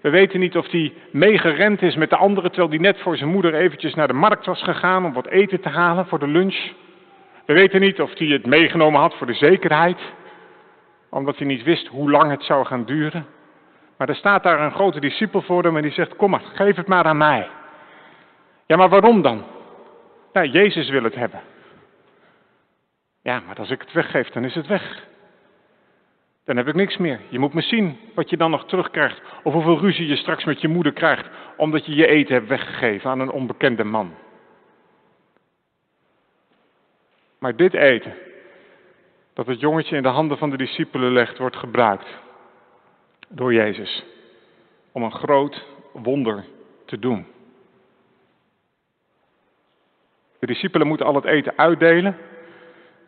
We 0.00 0.10
weten 0.10 0.40
niet 0.40 0.56
of 0.56 0.68
die 0.68 0.94
meegerend 1.10 1.82
is 1.82 1.96
met 1.96 2.10
de 2.10 2.16
anderen, 2.16 2.50
terwijl 2.50 2.70
die 2.70 2.80
net 2.80 3.00
voor 3.00 3.16
zijn 3.16 3.30
moeder 3.30 3.54
eventjes 3.54 3.94
naar 3.94 4.06
de 4.06 4.12
markt 4.12 4.46
was 4.46 4.62
gegaan 4.62 5.04
om 5.04 5.12
wat 5.12 5.26
eten 5.26 5.60
te 5.60 5.68
halen 5.68 6.06
voor 6.06 6.18
de 6.18 6.26
lunch. 6.26 6.72
We 7.46 7.52
weten 7.52 7.80
niet 7.80 8.00
of 8.00 8.18
hij 8.18 8.26
het 8.26 8.46
meegenomen 8.46 9.00
had 9.00 9.14
voor 9.14 9.26
de 9.26 9.34
zekerheid, 9.34 10.00
omdat 11.10 11.36
hij 11.36 11.46
niet 11.46 11.62
wist 11.62 11.86
hoe 11.86 12.10
lang 12.10 12.30
het 12.30 12.42
zou 12.42 12.66
gaan 12.66 12.84
duren. 12.84 13.26
Maar 13.96 14.08
er 14.08 14.16
staat 14.16 14.42
daar 14.42 14.60
een 14.60 14.72
grote 14.72 15.00
discipel 15.00 15.42
voor 15.42 15.62
hem 15.62 15.76
en 15.76 15.82
die 15.82 15.92
zegt, 15.92 16.16
kom 16.16 16.30
maar, 16.30 16.42
geef 16.54 16.76
het 16.76 16.86
maar 16.86 17.04
aan 17.04 17.16
mij. 17.16 17.48
Ja, 18.66 18.76
maar 18.76 18.88
waarom 18.88 19.22
dan? 19.22 19.44
Ja, 20.32 20.44
Jezus 20.44 20.88
wil 20.88 21.02
het 21.02 21.14
hebben. 21.14 21.40
Ja, 23.22 23.42
maar 23.46 23.56
als 23.56 23.70
ik 23.70 23.80
het 23.80 23.92
weggeef, 23.92 24.28
dan 24.28 24.44
is 24.44 24.54
het 24.54 24.66
weg. 24.66 25.06
Dan 26.48 26.56
heb 26.56 26.68
ik 26.68 26.74
niks 26.74 26.96
meer. 26.96 27.20
Je 27.28 27.38
moet 27.38 27.52
me 27.52 27.60
zien 27.60 27.98
wat 28.14 28.30
je 28.30 28.36
dan 28.36 28.50
nog 28.50 28.66
terugkrijgt. 28.66 29.20
Of 29.42 29.52
hoeveel 29.52 29.78
ruzie 29.78 30.06
je 30.06 30.16
straks 30.16 30.44
met 30.44 30.60
je 30.60 30.68
moeder 30.68 30.92
krijgt, 30.92 31.28
omdat 31.56 31.86
je 31.86 31.94
je 31.94 32.06
eten 32.06 32.34
hebt 32.34 32.48
weggegeven 32.48 33.10
aan 33.10 33.20
een 33.20 33.30
onbekende 33.30 33.84
man. 33.84 34.14
Maar 37.38 37.56
dit 37.56 37.74
eten, 37.74 38.14
dat 39.34 39.46
het 39.46 39.60
jongetje 39.60 39.96
in 39.96 40.02
de 40.02 40.08
handen 40.08 40.38
van 40.38 40.50
de 40.50 40.56
discipelen 40.56 41.12
legt, 41.12 41.38
wordt 41.38 41.56
gebruikt 41.56 42.08
door 43.28 43.52
Jezus 43.52 44.04
om 44.92 45.02
een 45.02 45.12
groot 45.12 45.66
wonder 45.92 46.44
te 46.84 46.98
doen. 46.98 47.26
De 50.38 50.46
discipelen 50.46 50.86
moeten 50.86 51.06
al 51.06 51.14
het 51.14 51.24
eten 51.24 51.52
uitdelen, 51.56 52.16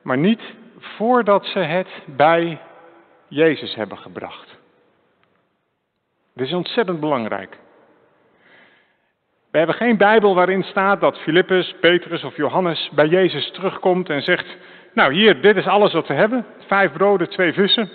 maar 0.02 0.18
niet 0.18 0.42
voordat 0.78 1.46
ze 1.46 1.58
het 1.58 1.88
bij 2.06 2.60
Jezus 3.30 3.74
hebben 3.74 3.98
gebracht. 3.98 4.58
Dit 6.34 6.46
is 6.46 6.52
ontzettend 6.52 7.00
belangrijk. 7.00 7.58
We 9.50 9.58
hebben 9.58 9.76
geen 9.76 9.96
Bijbel 9.96 10.34
waarin 10.34 10.62
staat 10.62 11.00
dat 11.00 11.18
Filippus, 11.18 11.74
Petrus 11.80 12.24
of 12.24 12.36
Johannes 12.36 12.90
bij 12.92 13.06
Jezus 13.06 13.50
terugkomt 13.50 14.08
en 14.08 14.22
zegt: 14.22 14.56
Nou, 14.94 15.12
hier, 15.12 15.40
dit 15.40 15.56
is 15.56 15.66
alles 15.66 15.92
wat 15.92 16.06
we 16.06 16.14
hebben: 16.14 16.46
vijf 16.66 16.92
broden, 16.92 17.28
twee 17.28 17.52
vissen. 17.52 17.90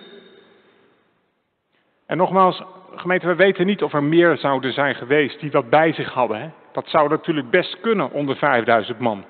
En 2.05 2.17
nogmaals, 2.17 2.61
gemeente, 2.95 3.27
we 3.27 3.35
weten 3.35 3.65
niet 3.65 3.83
of 3.83 3.93
er 3.93 4.03
meer 4.03 4.37
zouden 4.37 4.73
zijn 4.73 4.95
geweest 4.95 5.39
die 5.39 5.49
dat 5.49 5.69
bij 5.69 5.93
zich 5.93 6.13
hadden. 6.13 6.41
Hè? 6.41 6.49
Dat 6.71 6.89
zou 6.89 7.09
natuurlijk 7.09 7.49
best 7.49 7.79
kunnen 7.79 8.11
onder 8.11 8.35
5000 8.35 8.99
man. 8.99 9.25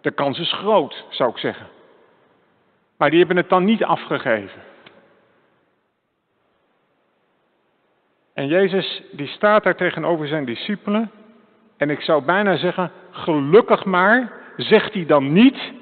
De 0.00 0.10
kans 0.10 0.38
is 0.38 0.52
groot, 0.52 1.04
zou 1.10 1.30
ik 1.30 1.38
zeggen. 1.38 1.66
Maar 2.96 3.10
die 3.10 3.18
hebben 3.18 3.36
het 3.36 3.48
dan 3.48 3.64
niet 3.64 3.84
afgegeven. 3.84 4.62
En 8.36 8.46
Jezus 8.46 9.02
die 9.10 9.26
staat 9.26 9.62
daar 9.62 9.76
tegenover 9.76 10.28
zijn 10.28 10.44
discipelen. 10.44 11.10
En 11.76 11.90
ik 11.90 12.00
zou 12.00 12.24
bijna 12.24 12.56
zeggen, 12.56 12.90
gelukkig 13.10 13.84
maar, 13.84 14.32
zegt 14.56 14.94
hij 14.94 15.06
dan 15.06 15.32
niet. 15.32 15.72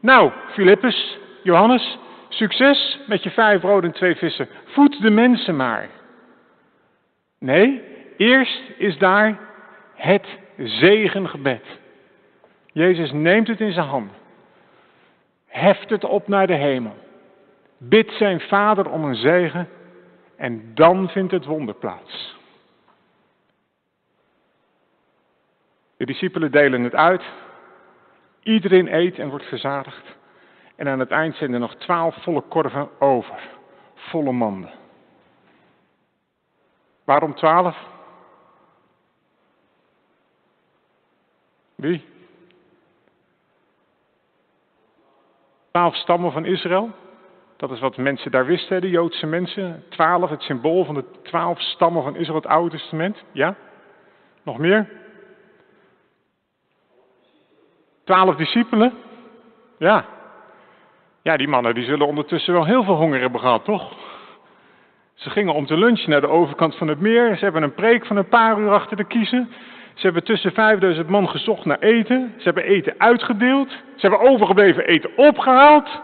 Nou, 0.00 0.30
Filippus, 0.50 1.18
Johannes, 1.42 1.98
succes 2.28 2.98
met 3.06 3.22
je 3.22 3.30
vijf 3.30 3.60
broden 3.60 3.90
en 3.90 3.96
twee 3.96 4.16
vissen. 4.16 4.48
Voed 4.64 5.02
de 5.02 5.10
mensen 5.10 5.56
maar. 5.56 5.88
Nee, 7.38 7.82
eerst 8.16 8.62
is 8.76 8.98
daar 8.98 9.38
het 9.94 10.26
zegengebed. 10.56 11.64
Jezus 12.72 13.12
neemt 13.12 13.48
het 13.48 13.60
in 13.60 13.72
zijn 13.72 13.86
hand. 13.86 14.12
Heft 15.46 15.90
het 15.90 16.04
op 16.04 16.28
naar 16.28 16.46
de 16.46 16.56
hemel. 16.56 16.96
Bidt 17.78 18.12
zijn 18.12 18.40
vader 18.40 18.90
om 18.90 19.04
een 19.04 19.16
zegen 19.16 19.68
en 20.38 20.74
dan 20.74 21.08
vindt 21.08 21.32
het 21.32 21.44
wonder 21.44 21.74
plaats. 21.74 22.36
De 25.96 26.06
discipelen 26.06 26.50
delen 26.50 26.82
het 26.82 26.94
uit. 26.94 27.22
Iedereen 28.42 28.94
eet 28.94 29.18
en 29.18 29.28
wordt 29.28 29.44
verzadigd. 29.44 30.16
En 30.76 30.88
aan 30.88 30.98
het 30.98 31.10
eind 31.10 31.36
zijn 31.36 31.52
er 31.52 31.60
nog 31.60 31.74
twaalf 31.74 32.22
volle 32.22 32.40
korven 32.40 33.00
over. 33.00 33.40
Volle 33.94 34.32
manden. 34.32 34.70
Waarom 37.04 37.34
twaalf? 37.34 37.86
Wie? 41.74 42.04
Twaalf 45.70 45.94
stammen 45.94 46.32
van 46.32 46.44
Israël. 46.44 46.90
Dat 47.58 47.70
is 47.70 47.80
wat 47.80 47.96
mensen 47.96 48.30
daar 48.30 48.46
wisten, 48.46 48.80
de 48.80 48.90
Joodse 48.90 49.26
mensen. 49.26 49.84
Twaalf, 49.88 50.30
het 50.30 50.42
symbool 50.42 50.84
van 50.84 50.94
de 50.94 51.04
twaalf 51.22 51.60
stammen 51.60 52.02
van 52.02 52.16
Israël, 52.16 52.40
het 52.40 52.46
Oude 52.46 52.76
Testament. 52.76 53.24
Ja? 53.32 53.54
Nog 54.42 54.58
meer? 54.58 54.88
Twaalf 58.04 58.36
discipelen? 58.36 58.92
Ja. 59.78 60.04
Ja, 61.22 61.36
die 61.36 61.48
mannen 61.48 61.74
die 61.74 61.84
zullen 61.84 62.06
ondertussen 62.06 62.52
wel 62.52 62.64
heel 62.64 62.84
veel 62.84 62.94
honger 62.94 63.20
hebben 63.20 63.40
gehad, 63.40 63.64
toch? 63.64 63.92
Ze 65.14 65.30
gingen 65.30 65.54
om 65.54 65.66
te 65.66 65.76
lunchen 65.76 66.10
naar 66.10 66.20
de 66.20 66.28
overkant 66.28 66.76
van 66.76 66.88
het 66.88 67.00
meer. 67.00 67.36
Ze 67.36 67.44
hebben 67.44 67.62
een 67.62 67.74
preek 67.74 68.06
van 68.06 68.16
een 68.16 68.28
paar 68.28 68.58
uur 68.58 68.70
achter 68.70 68.96
de 68.96 69.04
kiezen. 69.04 69.48
Ze 69.94 70.00
hebben 70.04 70.24
tussen 70.24 70.52
5000 70.52 71.08
man 71.08 71.28
gezocht 71.28 71.64
naar 71.64 71.78
eten. 71.78 72.34
Ze 72.36 72.44
hebben 72.44 72.64
eten 72.64 72.94
uitgedeeld. 72.98 73.70
Ze 73.70 74.08
hebben 74.08 74.20
overgebleven 74.20 74.86
eten 74.86 75.10
opgehaald. 75.16 76.00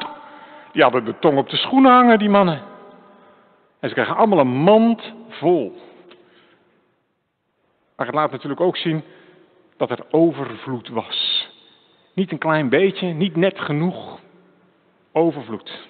Die 0.74 0.82
hadden 0.82 1.04
de 1.04 1.18
tong 1.18 1.38
op 1.38 1.48
de 1.48 1.56
schoenen 1.56 1.92
hangen, 1.92 2.18
die 2.18 2.28
mannen. 2.28 2.62
En 3.80 3.88
ze 3.88 3.94
krijgen 3.94 4.16
allemaal 4.16 4.38
een 4.38 4.56
mand 4.56 5.12
vol. 5.28 5.80
Maar 7.96 8.06
het 8.06 8.14
laat 8.14 8.30
natuurlijk 8.30 8.60
ook 8.60 8.76
zien 8.76 9.02
dat 9.76 9.90
er 9.90 10.06
overvloed 10.10 10.88
was. 10.88 11.48
Niet 12.14 12.32
een 12.32 12.38
klein 12.38 12.68
beetje, 12.68 13.06
niet 13.06 13.36
net 13.36 13.60
genoeg. 13.60 14.20
Overvloed. 15.12 15.88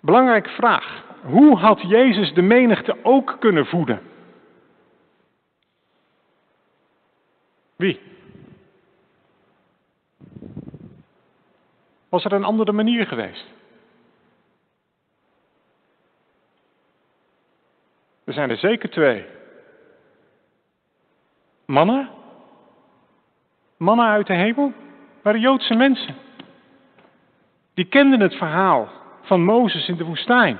Belangrijke 0.00 0.50
vraag. 0.50 1.04
Hoe 1.22 1.56
had 1.56 1.80
Jezus 1.80 2.34
de 2.34 2.42
menigte 2.42 2.96
ook 3.02 3.36
kunnen 3.40 3.66
voeden? 3.66 4.00
Wie? 7.76 8.00
Was 12.10 12.24
er 12.24 12.32
een 12.32 12.44
andere 12.44 12.72
manier 12.72 13.06
geweest? 13.06 13.44
Er 18.24 18.32
zijn 18.32 18.50
er 18.50 18.56
zeker 18.56 18.90
twee. 18.90 19.24
Mannen? 21.66 22.08
Mannen 23.76 24.06
uit 24.06 24.26
de 24.26 24.34
hemel? 24.34 24.72
Waren 25.22 25.40
Joodse 25.40 25.74
mensen. 25.74 26.14
Die 27.74 27.84
kenden 27.84 28.20
het 28.20 28.34
verhaal 28.34 28.88
van 29.22 29.44
Mozes 29.44 29.88
in 29.88 29.96
de 29.96 30.04
woestijn. 30.04 30.58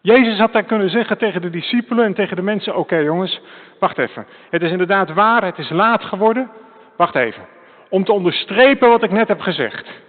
Jezus 0.00 0.38
had 0.38 0.52
daar 0.52 0.64
kunnen 0.64 0.90
zeggen 0.90 1.18
tegen 1.18 1.40
de 1.40 1.50
discipelen 1.50 2.04
en 2.04 2.14
tegen 2.14 2.36
de 2.36 2.42
mensen: 2.42 2.76
Oké 2.76 2.96
jongens, 2.96 3.40
wacht 3.78 3.98
even. 3.98 4.26
Het 4.50 4.62
is 4.62 4.70
inderdaad 4.70 5.12
waar, 5.12 5.44
het 5.44 5.58
is 5.58 5.70
laat 5.70 6.04
geworden. 6.04 6.50
Wacht 6.96 7.14
even. 7.14 7.46
Om 7.88 8.04
te 8.04 8.12
onderstrepen 8.12 8.88
wat 8.88 9.02
ik 9.02 9.10
net 9.10 9.28
heb 9.28 9.40
gezegd 9.40 10.02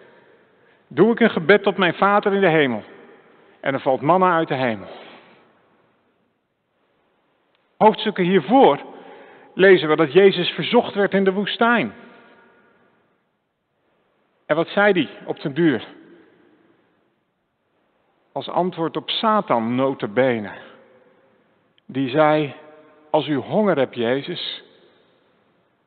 doe 0.88 1.12
ik 1.12 1.20
een 1.20 1.30
gebed 1.30 1.63
tot 1.63 1.77
mijn 1.77 1.94
Vader 1.94 2.34
in 2.34 2.42
de 2.42 2.50
hemel. 2.50 2.84
En 3.60 3.74
er 3.74 3.80
valt 3.80 4.01
manna 4.01 4.36
uit 4.36 4.48
de 4.48 4.56
hemel. 4.56 4.88
Hoofdstukken 7.77 8.24
hiervoor 8.24 8.80
lezen 9.54 9.89
we 9.89 9.96
dat 9.96 10.13
Jezus 10.13 10.50
verzocht 10.50 10.94
werd 10.94 11.13
in 11.13 11.24
de 11.24 11.34
woestijn. 11.34 11.94
En 14.46 14.56
wat 14.56 14.68
zei 14.68 14.92
hij 14.92 15.10
op 15.25 15.42
den 15.42 15.54
duur? 15.54 15.88
Als 18.32 18.50
antwoord 18.50 18.98
op 18.98 19.10
Satan 19.10 19.75
notabene. 19.75 20.51
Die 21.86 22.10
zei, 22.10 22.56
als 23.10 23.27
u 23.27 23.36
honger 23.36 23.77
hebt 23.77 23.96
Jezus, 23.96 24.63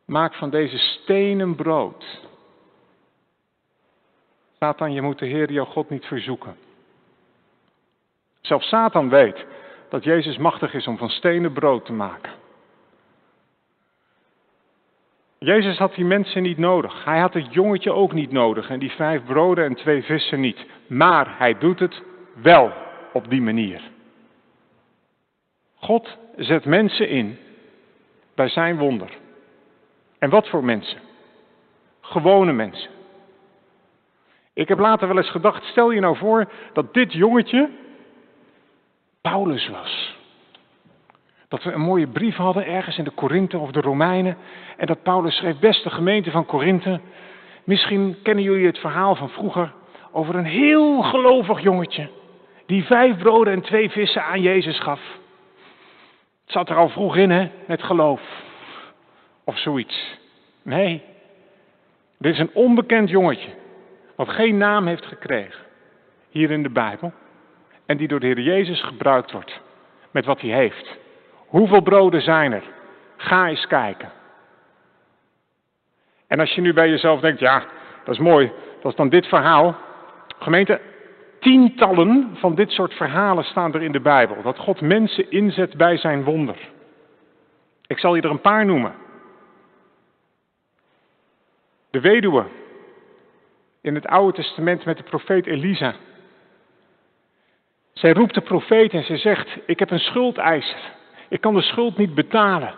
maak 0.05 0.35
van 0.35 0.51
deze 0.51 0.79
stenen 0.79 1.55
brood. 1.55 2.28
Satan, 4.59 4.93
je 4.93 5.03
moet 5.03 5.19
de 5.19 5.27
Heer 5.27 5.53
jouw 5.53 5.65
God 5.65 5.91
niet 5.91 6.05
verzoeken. 6.05 6.57
Zelfs 8.41 8.69
Satan 8.69 9.09
weet 9.09 9.47
dat 9.89 10.05
Jezus 10.05 10.37
machtig 10.37 10.75
is 10.75 10.87
om 10.87 10.99
van 10.99 11.09
stenen 11.09 11.53
brood 11.53 11.85
te 11.85 11.93
maken. 11.93 12.33
Jezus 15.39 15.79
had 15.79 15.95
die 15.95 16.05
mensen 16.05 16.43
niet 16.43 16.59
nodig. 16.59 17.05
Hij 17.05 17.19
had 17.19 17.35
het 17.35 17.55
jongetje 17.55 17.93
ook 17.93 18.13
niet 18.13 18.33
nodig 18.33 18.71
en 18.71 18.79
die 18.79 18.91
vijf 18.91 19.25
broden 19.25 19.65
en 19.65 19.75
twee 19.75 20.03
vissen 20.03 20.41
niet. 20.41 20.67
Maar 20.87 21.39
hij 21.39 21.59
doet 21.59 21.79
het 21.79 22.03
wel 22.35 22.73
op 23.13 23.31
die 23.31 23.43
manier. 23.43 23.81
God 25.75 26.17
zet 26.37 26.65
mensen 26.65 27.09
in 27.09 27.39
bij 28.35 28.49
zijn 28.49 28.79
wonder. 28.79 29.11
En 30.19 30.31
wat 30.31 30.49
voor 30.49 30.65
mensen? 30.65 31.01
Gewone 32.01 32.53
mensen. 32.53 32.98
Ik 34.59 34.69
heb 34.69 34.79
later 34.79 35.09
wel 35.09 35.17
eens 35.17 35.31
gedacht, 35.31 35.65
stel 35.65 35.91
je 35.91 36.01
nou 36.01 36.17
voor 36.17 36.51
dat 36.73 36.95
dit 36.95 37.13
jongetje 37.13 37.71
Paulus 39.21 39.69
was. 39.69 40.17
Dat 41.49 41.63
we 41.63 41.73
een 41.73 41.81
mooie 41.81 42.07
brief 42.07 42.37
hadden 42.37 42.67
ergens 42.67 42.99
in 42.99 43.05
de 43.05 43.11
Korinthe 43.11 43.59
of 43.59 43.71
de 43.71 43.81
Romeinen. 43.81 44.37
En 44.77 44.87
dat 44.87 45.03
Paulus 45.03 45.37
schreef, 45.37 45.59
beste 45.59 45.91
gemeente 45.91 46.31
van 46.31 46.47
Korinthe. 46.47 47.01
Misschien 47.65 48.17
kennen 48.23 48.45
jullie 48.45 48.67
het 48.67 48.79
verhaal 48.79 49.15
van 49.15 49.29
vroeger 49.29 49.73
over 50.13 50.35
een 50.35 50.45
heel 50.45 51.03
gelovig 51.03 51.61
jongetje. 51.61 52.09
Die 52.67 52.85
vijf 52.85 53.19
broden 53.19 53.53
en 53.53 53.63
twee 53.63 53.91
vissen 53.91 54.25
aan 54.25 54.41
Jezus 54.41 54.81
gaf. 54.81 55.01
Het 56.45 56.53
zat 56.53 56.69
er 56.69 56.77
al 56.77 56.89
vroeg 56.89 57.17
in, 57.17 57.31
hè, 57.31 57.51
met 57.67 57.83
geloof. 57.83 58.21
Of 59.45 59.59
zoiets. 59.59 60.19
Nee, 60.63 61.03
dit 62.19 62.33
is 62.33 62.39
een 62.39 62.55
onbekend 62.55 63.11
jongetje. 63.11 63.58
Wat 64.19 64.29
geen 64.29 64.57
naam 64.57 64.87
heeft 64.87 65.07
gekregen. 65.07 65.65
Hier 66.31 66.51
in 66.51 66.63
de 66.63 66.71
Bijbel. 66.71 67.13
En 67.87 67.97
die 67.97 68.09
door 68.09 68.21
de 68.21 68.27
Heer 68.27 68.41
Jezus 68.41 68.83
gebruikt 68.83 69.33
wordt. 69.33 69.61
Met 70.11 70.25
wat 70.25 70.41
hij 70.41 70.51
heeft. 70.51 70.99
Hoeveel 71.47 71.81
broden 71.81 72.23
zijn 72.23 72.53
er? 72.53 72.63
Ga 73.17 73.49
eens 73.49 73.67
kijken. 73.67 74.11
En 76.27 76.41
als 76.41 76.55
je 76.55 76.61
nu 76.61 76.73
bij 76.73 76.89
jezelf 76.89 77.21
denkt, 77.21 77.41
ja, 77.41 77.65
dat 78.05 78.15
is 78.15 78.21
mooi, 78.21 78.53
dat 78.81 78.91
is 78.91 78.97
dan 78.97 79.09
dit 79.09 79.27
verhaal. 79.27 79.77
Gemeente, 80.39 80.81
tientallen 81.41 82.37
van 82.37 82.55
dit 82.55 82.71
soort 82.71 82.95
verhalen 82.95 83.45
staan 83.45 83.75
er 83.75 83.83
in 83.83 83.93
de 83.93 84.01
Bijbel. 84.01 84.43
Dat 84.43 84.59
God 84.59 84.81
mensen 84.81 85.31
inzet 85.31 85.77
bij 85.77 85.97
zijn 85.97 86.25
wonder. 86.25 86.57
Ik 87.87 87.99
zal 87.99 88.15
je 88.15 88.23
er 88.23 88.31
een 88.31 88.41
paar 88.41 88.67
noemen. 88.67 88.95
De 91.91 92.01
weduwe 92.01 92.45
in 93.89 93.95
het 93.95 94.07
Oude 94.07 94.33
Testament 94.33 94.85
met 94.85 94.97
de 94.97 95.03
profeet 95.03 95.47
Elisa. 95.47 95.95
Zij 97.93 98.13
roept 98.13 98.35
de 98.35 98.41
profeet 98.41 98.93
en 98.93 99.05
ze 99.05 99.17
zegt: 99.17 99.59
Ik 99.67 99.79
heb 99.79 99.91
een 99.91 99.99
schuldeiser. 99.99 100.97
Ik 101.29 101.41
kan 101.41 101.55
de 101.55 101.63
schuld 101.63 101.97
niet 101.97 102.15
betalen. 102.15 102.75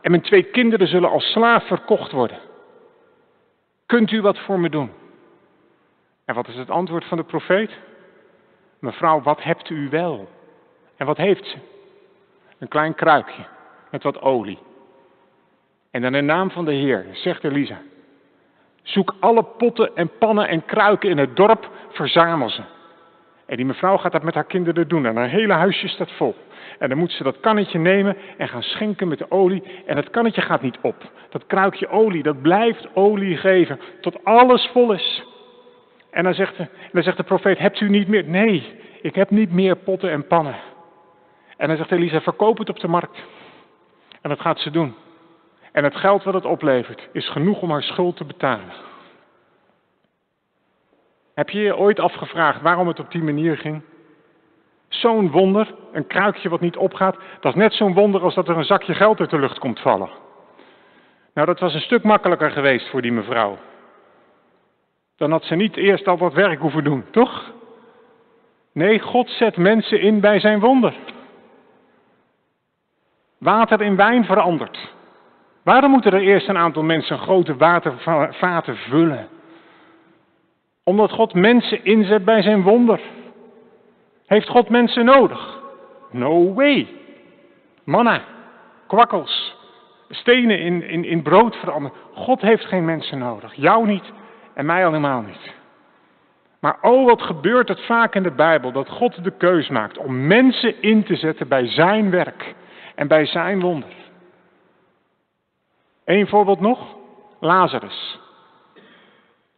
En 0.00 0.10
mijn 0.10 0.22
twee 0.22 0.42
kinderen 0.42 0.88
zullen 0.88 1.10
als 1.10 1.32
slaaf 1.32 1.66
verkocht 1.66 2.12
worden. 2.12 2.38
Kunt 3.86 4.10
u 4.10 4.20
wat 4.20 4.38
voor 4.38 4.60
me 4.60 4.68
doen? 4.68 4.90
En 6.24 6.34
wat 6.34 6.48
is 6.48 6.56
het 6.56 6.70
antwoord 6.70 7.04
van 7.04 7.16
de 7.16 7.24
profeet? 7.24 7.70
Mevrouw, 8.78 9.22
wat 9.22 9.42
hebt 9.42 9.70
u 9.70 9.88
wel? 9.88 10.28
En 10.96 11.06
wat 11.06 11.16
heeft 11.16 11.46
ze? 11.46 11.56
Een 12.58 12.68
klein 12.68 12.94
kruikje 12.94 13.46
met 13.90 14.02
wat 14.02 14.20
olie. 14.20 14.58
En 15.90 16.02
dan 16.02 16.14
in 16.14 16.24
naam 16.24 16.50
van 16.50 16.64
de 16.64 16.72
Heer 16.72 17.06
zegt 17.12 17.44
Elisa: 17.44 17.80
Zoek 18.84 19.14
alle 19.20 19.42
potten 19.42 19.90
en 19.94 20.10
pannen 20.18 20.48
en 20.48 20.64
kruiken 20.64 21.10
in 21.10 21.18
het 21.18 21.36
dorp, 21.36 21.70
verzamel 21.90 22.50
ze. 22.50 22.62
En 23.46 23.56
die 23.56 23.66
mevrouw 23.66 23.96
gaat 23.96 24.12
dat 24.12 24.22
met 24.22 24.34
haar 24.34 24.44
kinderen 24.44 24.88
doen 24.88 25.06
en 25.06 25.16
haar 25.16 25.28
hele 25.28 25.52
huisje 25.52 25.88
staat 25.88 26.12
vol. 26.12 26.34
En 26.78 26.88
dan 26.88 26.98
moet 26.98 27.12
ze 27.12 27.22
dat 27.22 27.40
kannetje 27.40 27.78
nemen 27.78 28.16
en 28.38 28.48
gaan 28.48 28.62
schenken 28.62 29.08
met 29.08 29.18
de 29.18 29.30
olie. 29.30 29.62
En 29.86 29.94
dat 29.94 30.10
kannetje 30.10 30.40
gaat 30.40 30.62
niet 30.62 30.78
op. 30.80 31.10
Dat 31.30 31.46
kruikje 31.46 31.88
olie, 31.88 32.22
dat 32.22 32.42
blijft 32.42 32.88
olie 32.94 33.36
geven 33.36 33.80
tot 34.00 34.24
alles 34.24 34.70
vol 34.72 34.92
is. 34.92 35.24
En 36.10 36.24
dan 36.24 36.34
zegt 36.34 36.56
de, 36.56 36.66
dan 36.92 37.02
zegt 37.02 37.16
de 37.16 37.22
profeet, 37.22 37.58
hebt 37.58 37.80
u 37.80 37.88
niet 37.88 38.08
meer? 38.08 38.24
Nee, 38.24 38.72
ik 39.02 39.14
heb 39.14 39.30
niet 39.30 39.52
meer 39.52 39.76
potten 39.76 40.10
en 40.10 40.26
pannen. 40.26 40.56
En 41.56 41.68
dan 41.68 41.76
zegt 41.76 41.90
Elisa, 41.92 42.20
verkoop 42.20 42.58
het 42.58 42.68
op 42.68 42.80
de 42.80 42.88
markt. 42.88 43.18
En 44.20 44.30
dat 44.30 44.40
gaat 44.40 44.60
ze 44.60 44.70
doen. 44.70 44.94
En 45.74 45.84
het 45.84 45.96
geld 45.96 46.24
wat 46.24 46.34
het 46.34 46.44
oplevert 46.44 47.08
is 47.12 47.28
genoeg 47.28 47.60
om 47.60 47.70
haar 47.70 47.82
schuld 47.82 48.16
te 48.16 48.24
betalen. 48.24 48.72
Heb 51.34 51.50
je 51.50 51.60
je 51.60 51.76
ooit 51.76 52.00
afgevraagd 52.00 52.60
waarom 52.62 52.88
het 52.88 53.00
op 53.00 53.10
die 53.10 53.22
manier 53.22 53.56
ging? 53.56 53.82
Zo'n 54.88 55.30
wonder, 55.30 55.74
een 55.92 56.06
kruikje 56.06 56.48
wat 56.48 56.60
niet 56.60 56.76
opgaat, 56.76 57.16
dat 57.40 57.54
is 57.54 57.58
net 57.58 57.72
zo'n 57.72 57.94
wonder 57.94 58.22
als 58.22 58.34
dat 58.34 58.48
er 58.48 58.56
een 58.56 58.64
zakje 58.64 58.94
geld 58.94 59.20
uit 59.20 59.30
de 59.30 59.38
lucht 59.38 59.58
komt 59.58 59.80
vallen. 59.80 60.10
Nou, 61.32 61.46
dat 61.46 61.60
was 61.60 61.74
een 61.74 61.80
stuk 61.80 62.02
makkelijker 62.02 62.50
geweest 62.50 62.90
voor 62.90 63.02
die 63.02 63.12
mevrouw. 63.12 63.58
Dan 65.16 65.30
had 65.30 65.44
ze 65.44 65.54
niet 65.54 65.76
eerst 65.76 66.08
al 66.08 66.18
wat 66.18 66.32
werk 66.32 66.60
hoeven 66.60 66.84
doen, 66.84 67.04
toch? 67.10 67.52
Nee, 68.72 69.00
God 69.00 69.30
zet 69.30 69.56
mensen 69.56 70.00
in 70.00 70.20
bij 70.20 70.40
zijn 70.40 70.60
wonder. 70.60 70.94
Water 73.38 73.80
in 73.80 73.96
wijn 73.96 74.24
verandert. 74.24 74.92
Waarom 75.64 75.90
moeten 75.90 76.12
er 76.12 76.20
eerst 76.20 76.48
een 76.48 76.58
aantal 76.58 76.82
mensen 76.82 77.18
grote 77.18 77.56
watervaten 77.56 78.76
vullen? 78.76 79.28
Omdat 80.84 81.10
God 81.10 81.34
mensen 81.34 81.84
inzet 81.84 82.24
bij 82.24 82.42
zijn 82.42 82.62
wonder. 82.62 83.00
Heeft 84.26 84.48
God 84.48 84.68
mensen 84.68 85.04
nodig? 85.04 85.58
No 86.10 86.54
way. 86.54 86.88
Manna, 87.84 88.20
kwakkels, 88.86 89.56
stenen 90.08 90.58
in, 90.58 90.88
in, 90.88 91.04
in 91.04 91.22
brood 91.22 91.56
veranderen. 91.56 91.98
God 92.12 92.40
heeft 92.40 92.64
geen 92.64 92.84
mensen 92.84 93.18
nodig. 93.18 93.54
Jou 93.54 93.86
niet 93.86 94.12
en 94.54 94.66
mij 94.66 94.86
allemaal 94.86 95.20
niet. 95.20 95.52
Maar 96.60 96.78
oh, 96.80 97.06
wat 97.06 97.22
gebeurt 97.22 97.68
het 97.68 97.80
vaak 97.80 98.14
in 98.14 98.22
de 98.22 98.30
Bijbel 98.30 98.72
dat 98.72 98.88
God 98.88 99.24
de 99.24 99.36
keus 99.36 99.68
maakt 99.68 99.98
om 99.98 100.26
mensen 100.26 100.82
in 100.82 101.04
te 101.04 101.16
zetten 101.16 101.48
bij 101.48 101.66
zijn 101.66 102.10
werk 102.10 102.54
en 102.94 103.08
bij 103.08 103.26
zijn 103.26 103.60
wonder. 103.60 103.88
Eén 106.04 106.28
voorbeeld 106.28 106.60
nog, 106.60 106.96
Lazarus. 107.40 108.18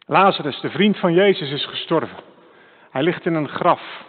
Lazarus, 0.07 0.61
de 0.61 0.71
vriend 0.71 0.99
van 0.99 1.13
Jezus, 1.13 1.51
is 1.51 1.67
gestorven. 1.67 2.19
Hij 2.91 3.03
ligt 3.03 3.27
in 3.27 3.35
een 3.35 3.49
graf. 3.49 4.05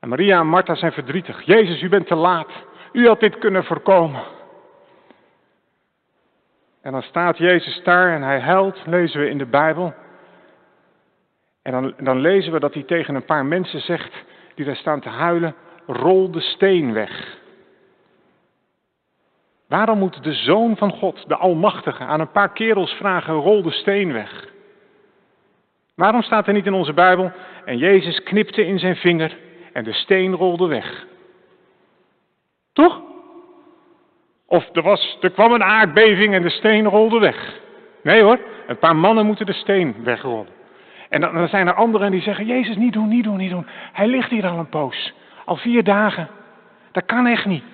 En 0.00 0.08
Maria 0.08 0.40
en 0.40 0.46
Martha 0.46 0.74
zijn 0.74 0.92
verdrietig. 0.92 1.42
Jezus, 1.42 1.82
u 1.82 1.88
bent 1.88 2.06
te 2.06 2.14
laat. 2.14 2.50
U 2.92 3.06
had 3.06 3.20
dit 3.20 3.38
kunnen 3.38 3.64
voorkomen. 3.64 4.22
En 6.82 6.92
dan 6.92 7.02
staat 7.02 7.38
Jezus 7.38 7.82
daar 7.82 8.14
en 8.14 8.22
hij 8.22 8.40
huilt, 8.40 8.86
lezen 8.86 9.20
we 9.20 9.28
in 9.28 9.38
de 9.38 9.46
Bijbel. 9.46 9.94
En 11.62 11.72
dan, 11.72 11.94
dan 11.98 12.20
lezen 12.20 12.52
we 12.52 12.60
dat 12.60 12.74
hij 12.74 12.82
tegen 12.82 13.14
een 13.14 13.24
paar 13.24 13.46
mensen 13.46 13.80
zegt 13.80 14.24
die 14.54 14.64
daar 14.64 14.76
staan 14.76 15.00
te 15.00 15.08
huilen, 15.08 15.54
rol 15.86 16.30
de 16.30 16.40
steen 16.40 16.92
weg. 16.92 17.38
Waarom 19.68 19.98
moet 19.98 20.22
de 20.22 20.32
Zoon 20.32 20.76
van 20.76 20.90
God, 20.90 21.28
de 21.28 21.36
Almachtige, 21.36 22.04
aan 22.04 22.20
een 22.20 22.30
paar 22.30 22.52
kerels 22.52 22.92
vragen, 22.92 23.34
rol 23.34 23.62
de 23.62 23.70
steen 23.70 24.12
weg? 24.12 24.48
Waarom 25.94 26.22
staat 26.22 26.46
er 26.46 26.52
niet 26.52 26.66
in 26.66 26.74
onze 26.74 26.92
Bijbel, 26.92 27.32
en 27.64 27.78
Jezus 27.78 28.22
knipte 28.22 28.66
in 28.66 28.78
zijn 28.78 28.96
vinger 28.96 29.36
en 29.72 29.84
de 29.84 29.92
steen 29.92 30.34
rolde 30.34 30.66
weg? 30.66 31.06
Toch? 32.72 33.00
Of 34.46 34.68
er, 34.72 34.82
was, 34.82 35.18
er 35.20 35.30
kwam 35.30 35.52
een 35.52 35.64
aardbeving 35.64 36.34
en 36.34 36.42
de 36.42 36.50
steen 36.50 36.84
rolde 36.84 37.18
weg. 37.18 37.60
Nee 38.02 38.22
hoor, 38.22 38.38
een 38.66 38.78
paar 38.78 38.96
mannen 38.96 39.26
moeten 39.26 39.46
de 39.46 39.52
steen 39.52 39.94
wegrollen. 40.02 40.48
En 41.08 41.20
dan, 41.20 41.34
dan 41.34 41.48
zijn 41.48 41.66
er 41.66 41.74
anderen 41.74 42.10
die 42.10 42.20
zeggen, 42.20 42.46
Jezus 42.46 42.76
niet 42.76 42.92
doen, 42.92 43.08
niet 43.08 43.24
doen, 43.24 43.36
niet 43.36 43.50
doen. 43.50 43.66
Hij 43.92 44.06
ligt 44.06 44.30
hier 44.30 44.46
al 44.46 44.58
een 44.58 44.68
poos, 44.68 45.12
al 45.44 45.56
vier 45.56 45.84
dagen. 45.84 46.28
Dat 46.92 47.04
kan 47.04 47.26
echt 47.26 47.44
niet. 47.44 47.64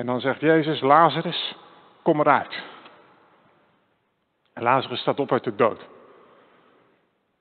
En 0.00 0.06
dan 0.06 0.20
zegt 0.20 0.40
Jezus, 0.40 0.80
Lazarus, 0.80 1.56
kom 2.02 2.20
eruit. 2.20 2.62
En 4.52 4.62
Lazarus 4.62 5.00
staat 5.00 5.20
op 5.20 5.32
uit 5.32 5.44
de 5.44 5.54
dood. 5.54 5.86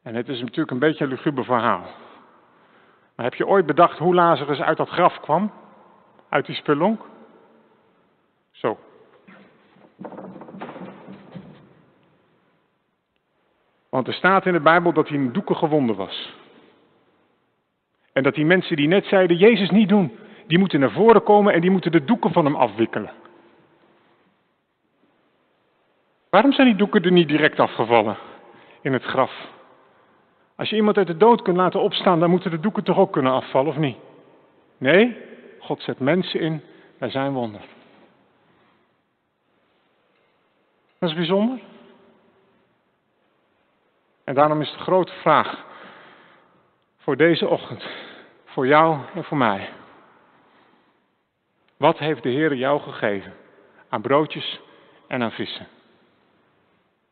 En 0.03 0.15
het 0.15 0.27
is 0.29 0.39
natuurlijk 0.39 0.71
een 0.71 0.79
beetje 0.79 1.03
een 1.03 1.09
luguber 1.09 1.43
verhaal. 1.43 1.83
Maar 3.15 3.25
heb 3.25 3.33
je 3.33 3.47
ooit 3.47 3.65
bedacht 3.65 3.97
hoe 3.97 4.15
Lazarus 4.15 4.59
uit 4.59 4.77
dat 4.77 4.89
graf 4.89 5.19
kwam? 5.19 5.51
Uit 6.29 6.45
die 6.45 6.55
spelonk? 6.55 7.01
Zo. 8.51 8.79
Want 13.89 14.07
er 14.07 14.13
staat 14.13 14.45
in 14.45 14.53
de 14.53 14.59
Bijbel 14.59 14.93
dat 14.93 15.07
hij 15.07 15.17
in 15.17 15.31
doeken 15.31 15.55
gewonden 15.55 15.95
was. 15.95 16.35
En 18.13 18.23
dat 18.23 18.35
die 18.35 18.45
mensen 18.45 18.75
die 18.75 18.87
net 18.87 19.05
zeiden, 19.05 19.37
Jezus 19.37 19.69
niet 19.69 19.89
doen, 19.89 20.17
die 20.49 20.59
moeten 20.59 20.79
naar 20.79 20.91
voren 20.91 21.23
komen 21.23 21.53
en 21.53 21.61
die 21.61 21.71
moeten 21.71 21.91
de 21.91 22.05
doeken 22.05 22.31
van 22.31 22.45
hem 22.45 22.55
afwikkelen. 22.55 23.11
Waarom 26.29 26.51
zijn 26.51 26.67
die 26.67 26.75
doeken 26.75 27.03
er 27.03 27.11
niet 27.11 27.27
direct 27.27 27.59
afgevallen 27.59 28.17
in 28.81 28.93
het 28.93 29.03
graf? 29.03 29.47
Als 30.55 30.69
je 30.69 30.75
iemand 30.75 30.97
uit 30.97 31.07
de 31.07 31.17
dood 31.17 31.41
kunt 31.41 31.57
laten 31.57 31.81
opstaan, 31.81 32.19
dan 32.19 32.29
moeten 32.29 32.51
de 32.51 32.59
doeken 32.59 32.83
toch 32.83 32.97
ook 32.97 33.11
kunnen 33.11 33.31
afvallen, 33.31 33.69
of 33.69 33.77
niet? 33.77 33.97
Nee, 34.77 35.17
God 35.59 35.81
zet 35.81 35.99
mensen 35.99 36.39
in 36.39 36.63
bij 36.97 37.09
zijn 37.09 37.33
wonder. 37.33 37.61
Dat 40.99 41.09
is 41.09 41.15
bijzonder. 41.15 41.59
En 44.23 44.33
daarom 44.33 44.61
is 44.61 44.71
de 44.71 44.77
grote 44.77 45.13
vraag 45.13 45.65
voor 46.97 47.17
deze 47.17 47.47
ochtend, 47.47 47.85
voor 48.45 48.67
jou 48.67 48.97
en 49.15 49.23
voor 49.23 49.37
mij. 49.37 49.69
Wat 51.79 51.97
heeft 51.97 52.23
de 52.23 52.29
Heer 52.29 52.55
jou 52.55 52.81
gegeven 52.81 53.33
aan 53.89 54.01
broodjes 54.01 54.61
en 55.07 55.23
aan 55.23 55.31
vissen? 55.31 55.67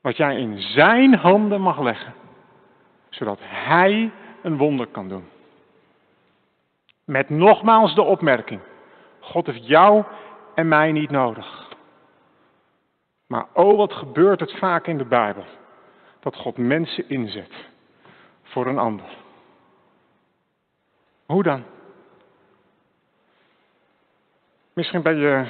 Wat 0.01 0.17
jij 0.17 0.37
in 0.37 0.61
zijn 0.61 1.13
handen 1.13 1.61
mag 1.61 1.79
leggen, 1.79 2.13
zodat 3.09 3.39
hij 3.41 4.11
een 4.41 4.57
wonder 4.57 4.87
kan 4.87 5.07
doen. 5.07 5.27
Met 7.05 7.29
nogmaals 7.29 7.95
de 7.95 8.01
opmerking, 8.01 8.61
God 9.19 9.45
heeft 9.45 9.67
jou 9.67 10.03
en 10.55 10.67
mij 10.67 10.91
niet 10.91 11.09
nodig. 11.09 11.75
Maar 13.27 13.47
oh, 13.53 13.77
wat 13.77 13.93
gebeurt 13.93 14.39
het 14.39 14.57
vaak 14.57 14.87
in 14.87 14.97
de 14.97 15.05
Bijbel, 15.05 15.45
dat 16.19 16.35
God 16.35 16.57
mensen 16.57 17.09
inzet 17.09 17.69
voor 18.43 18.67
een 18.67 18.77
ander. 18.77 19.17
Hoe 21.25 21.43
dan? 21.43 21.63
Misschien 24.77 25.01
ben 25.01 25.17
je 25.17 25.45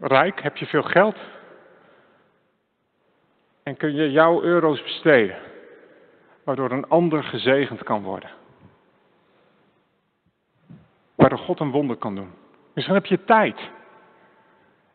rijk, 0.00 0.42
heb 0.42 0.56
je 0.56 0.66
veel 0.66 0.82
geld. 0.82 1.16
En 3.62 3.76
kun 3.76 3.94
je 3.94 4.10
jouw 4.10 4.42
euro's 4.42 4.82
besteden, 4.82 5.36
waardoor 6.44 6.70
een 6.70 6.88
ander 6.88 7.24
gezegend 7.24 7.82
kan 7.82 8.02
worden. 8.02 8.30
Waardoor 11.14 11.38
God 11.38 11.60
een 11.60 11.70
wonder 11.70 11.96
kan 11.96 12.14
doen. 12.14 12.30
Misschien 12.74 12.94
heb 12.94 13.06
je 13.06 13.24
tijd. 13.24 13.70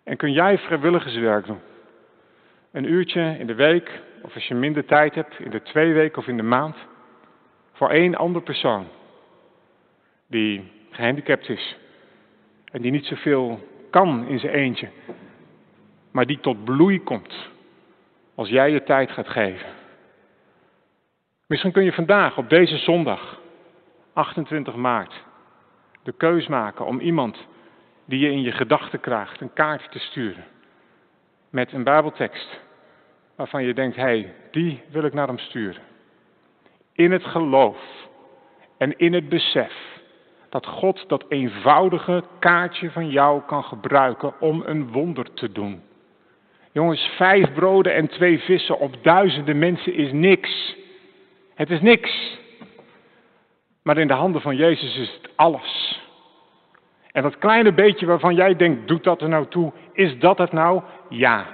En 0.04 0.18
kun 0.18 0.32
jij 0.32 0.58
vrijwilligerswerk 0.58 1.46
doen. 1.46 1.62
Een 2.72 2.92
uurtje 2.92 3.36
in 3.40 3.48
de 3.48 3.56
week, 3.56 4.02
of 4.22 4.34
als 4.34 4.48
je 4.48 4.56
minder 4.56 4.86
tijd 4.86 5.16
hebt, 5.16 5.40
in 5.40 5.50
de 5.50 5.62
twee 5.62 5.94
weken 5.94 6.18
of 6.18 6.28
in 6.28 6.38
de 6.38 6.44
maand. 6.44 6.76
Voor 7.74 7.90
één 7.90 8.16
ander 8.16 8.42
persoon. 8.42 8.88
Die 10.28 10.72
gehandicapt 10.92 11.50
is. 11.50 11.80
En 12.72 12.82
die 12.82 12.92
niet 12.92 13.06
zoveel 13.06 13.68
kan 13.90 14.28
in 14.28 14.40
zijn 14.40 14.54
eentje. 14.54 14.90
Maar 16.12 16.26
die 16.26 16.40
tot 16.40 16.64
bloei 16.64 17.04
komt. 17.04 17.50
Als 18.36 18.50
jij 18.50 18.72
je 18.72 18.84
tijd 18.84 19.12
gaat 19.12 19.30
geven. 19.30 19.70
Misschien 21.48 21.72
kun 21.72 21.84
je 21.84 21.94
vandaag, 21.94 22.38
op 22.38 22.50
deze 22.50 22.78
zondag, 22.78 23.40
28 24.14 24.76
maart, 24.76 25.24
de 26.04 26.12
keus 26.12 26.48
maken 26.48 26.86
om 26.86 27.00
iemand 27.00 27.48
die 28.06 28.20
je 28.20 28.32
in 28.32 28.42
je 28.42 28.52
gedachten 28.52 29.00
krijgt 29.00 29.42
een 29.42 29.54
kaart 29.54 29.92
te 29.92 30.00
sturen. 30.00 30.44
Met 31.50 31.74
een 31.74 31.84
Bijbeltekst 31.84 32.60
waarvan 33.36 33.64
je 33.64 33.74
denkt, 33.74 33.96
hé, 33.96 34.02
hey, 34.02 34.34
die 34.52 34.82
wil 34.90 35.04
ik 35.04 35.14
naar 35.14 35.28
hem 35.28 35.38
sturen. 35.38 35.82
In 36.94 37.12
het 37.12 37.24
geloof 37.24 38.08
en 38.78 38.98
in 38.98 39.14
het 39.14 39.30
besef 39.30 39.91
dat 40.52 40.66
God 40.66 41.04
dat 41.08 41.26
eenvoudige 41.30 42.24
kaartje 42.40 42.92
van 42.92 43.10
jou 43.10 43.42
kan 43.42 43.64
gebruiken 43.64 44.34
om 44.40 44.64
een 44.66 44.92
wonder 44.92 45.34
te 45.34 45.52
doen. 45.52 45.82
Jongens, 46.72 47.12
vijf 47.16 47.54
broden 47.54 47.94
en 47.94 48.08
twee 48.08 48.40
vissen 48.40 48.80
op 48.80 49.04
duizenden 49.04 49.60
mensen 49.60 49.94
is 49.94 50.12
niks. 50.12 50.76
Het 51.56 51.70
is 51.70 51.82
niks. 51.82 52.40
Maar 53.84 53.98
in 53.98 54.08
de 54.08 54.14
handen 54.14 54.42
van 54.42 54.56
Jezus 54.56 54.98
is 54.98 55.20
het 55.22 55.32
alles. 55.36 56.02
En 57.12 57.24
dat 57.24 57.38
kleine 57.38 57.74
beetje 57.74 58.06
waarvan 58.06 58.36
jij 58.36 58.56
denkt, 58.56 58.88
doet 58.88 59.04
dat 59.04 59.22
er 59.22 59.30
nou 59.30 59.46
toe? 59.48 59.72
Is 59.94 60.20
dat 60.20 60.38
het 60.38 60.52
nou? 60.52 60.82
Ja. 61.10 61.46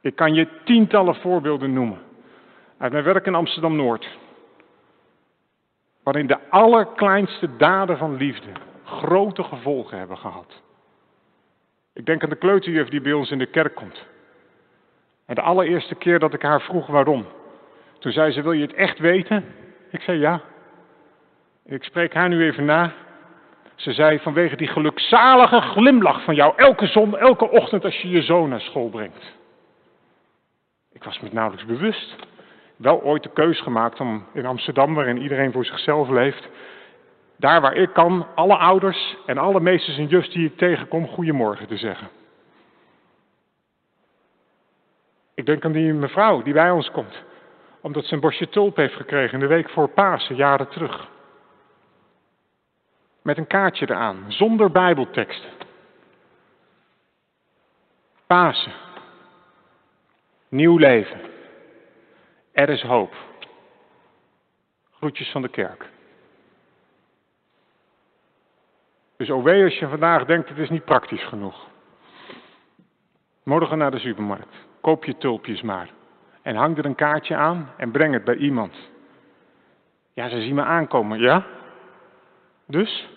Ik 0.00 0.16
kan 0.16 0.34
je 0.34 0.48
tientallen 0.64 1.14
voorbeelden 1.14 1.72
noemen. 1.72 1.98
Uit 2.78 2.92
mijn 2.92 3.04
werk 3.04 3.26
in 3.26 3.34
Amsterdam-Noord 3.34 4.08
waarin 6.06 6.26
de 6.26 6.50
allerkleinste 6.50 7.56
daden 7.56 7.98
van 7.98 8.16
liefde 8.16 8.50
grote 8.84 9.42
gevolgen 9.42 9.98
hebben 9.98 10.18
gehad. 10.18 10.62
Ik 11.92 12.06
denk 12.06 12.22
aan 12.22 12.28
de 12.28 12.36
kleuterjuf 12.36 12.88
die 12.88 13.00
bij 13.00 13.12
ons 13.12 13.30
in 13.30 13.38
de 13.38 13.46
kerk 13.46 13.74
komt. 13.74 14.06
En 15.26 15.34
de 15.34 15.40
allereerste 15.40 15.94
keer 15.94 16.18
dat 16.18 16.34
ik 16.34 16.42
haar 16.42 16.60
vroeg 16.60 16.86
waarom, 16.86 17.26
toen 17.98 18.12
zei 18.12 18.32
ze, 18.32 18.42
wil 18.42 18.52
je 18.52 18.62
het 18.62 18.74
echt 18.74 18.98
weten? 18.98 19.44
Ik 19.90 20.00
zei 20.00 20.18
ja. 20.18 20.40
Ik 21.64 21.84
spreek 21.84 22.14
haar 22.14 22.28
nu 22.28 22.44
even 22.44 22.64
na. 22.64 22.92
Ze 23.74 23.92
zei 23.92 24.18
vanwege 24.18 24.56
die 24.56 24.68
gelukzalige 24.68 25.60
glimlach 25.60 26.24
van 26.24 26.34
jou 26.34 26.52
elke 26.56 26.86
zon, 26.86 27.18
elke 27.18 27.50
ochtend 27.50 27.84
als 27.84 28.00
je 28.00 28.08
je 28.08 28.22
zoon 28.22 28.48
naar 28.48 28.60
school 28.60 28.88
brengt. 28.88 29.34
Ik 30.92 31.04
was 31.04 31.20
me 31.20 31.28
nauwelijks 31.32 31.66
bewust 31.66 32.16
wel 32.76 33.02
ooit 33.02 33.22
de 33.22 33.32
keus 33.32 33.60
gemaakt 33.60 34.00
om 34.00 34.26
in 34.32 34.46
Amsterdam, 34.46 34.94
waarin 34.94 35.22
iedereen 35.22 35.52
voor 35.52 35.64
zichzelf 35.64 36.08
leeft, 36.08 36.48
daar 37.36 37.60
waar 37.60 37.74
ik 37.74 37.92
kan, 37.92 38.26
alle 38.34 38.56
ouders 38.56 39.16
en 39.26 39.38
alle 39.38 39.60
meesters 39.60 39.98
en 39.98 40.06
jufs 40.06 40.30
die 40.30 40.46
ik 40.46 40.56
tegenkom, 40.56 41.06
goedemorgen 41.06 41.66
te 41.66 41.76
zeggen. 41.76 42.08
Ik 45.34 45.46
denk 45.46 45.64
aan 45.64 45.72
die 45.72 45.92
mevrouw 45.92 46.42
die 46.42 46.52
bij 46.52 46.70
ons 46.70 46.90
komt, 46.90 47.22
omdat 47.80 48.04
ze 48.04 48.14
een 48.14 48.20
bosje 48.20 48.48
tulp 48.48 48.76
heeft 48.76 48.94
gekregen 48.94 49.34
in 49.34 49.40
de 49.40 49.54
week 49.54 49.70
voor 49.70 49.88
Pasen, 49.88 50.36
jaren 50.36 50.68
terug. 50.68 51.08
Met 53.22 53.38
een 53.38 53.46
kaartje 53.46 53.90
eraan, 53.90 54.24
zonder 54.28 54.70
Bijbelteksten. 54.70 55.50
Pasen. 58.26 58.72
Nieuw 60.48 60.76
leven. 60.76 61.20
Er 62.56 62.68
is 62.68 62.82
hoop. 62.82 63.14
Groetjes 64.90 65.30
van 65.30 65.42
de 65.42 65.48
kerk. 65.48 65.88
Dus 69.16 69.30
OW 69.30 69.48
als 69.48 69.78
je 69.78 69.88
vandaag 69.88 70.24
denkt 70.24 70.48
het 70.48 70.58
is 70.58 70.70
niet 70.70 70.84
praktisch 70.84 71.24
genoeg. 71.24 71.66
Morgen 73.42 73.78
naar 73.78 73.90
de 73.90 73.98
supermarkt. 73.98 74.54
Koop 74.80 75.04
je 75.04 75.16
tulpjes 75.16 75.62
maar. 75.62 75.90
En 76.42 76.54
hang 76.54 76.78
er 76.78 76.84
een 76.84 76.94
kaartje 76.94 77.36
aan 77.36 77.70
en 77.76 77.90
breng 77.90 78.12
het 78.12 78.24
bij 78.24 78.36
iemand. 78.36 78.76
Ja, 80.14 80.28
ze 80.28 80.40
zien 80.40 80.54
me 80.54 80.62
aankomen, 80.62 81.18
ja? 81.18 81.46
Dus? 82.66 83.08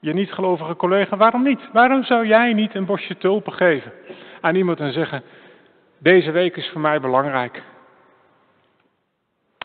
Je 0.00 0.12
niet 0.12 0.32
gelovige 0.32 0.76
collega, 0.76 1.16
waarom 1.16 1.42
niet? 1.42 1.72
Waarom 1.72 2.04
zou 2.04 2.26
jij 2.26 2.52
niet 2.52 2.74
een 2.74 2.86
bosje 2.86 3.16
tulpen 3.16 3.52
geven 3.52 3.92
aan 4.40 4.54
iemand 4.54 4.80
en 4.80 4.92
zeggen: 4.92 5.22
deze 5.98 6.30
week 6.30 6.56
is 6.56 6.68
voor 6.68 6.80
mij 6.80 7.00
belangrijk. 7.00 7.62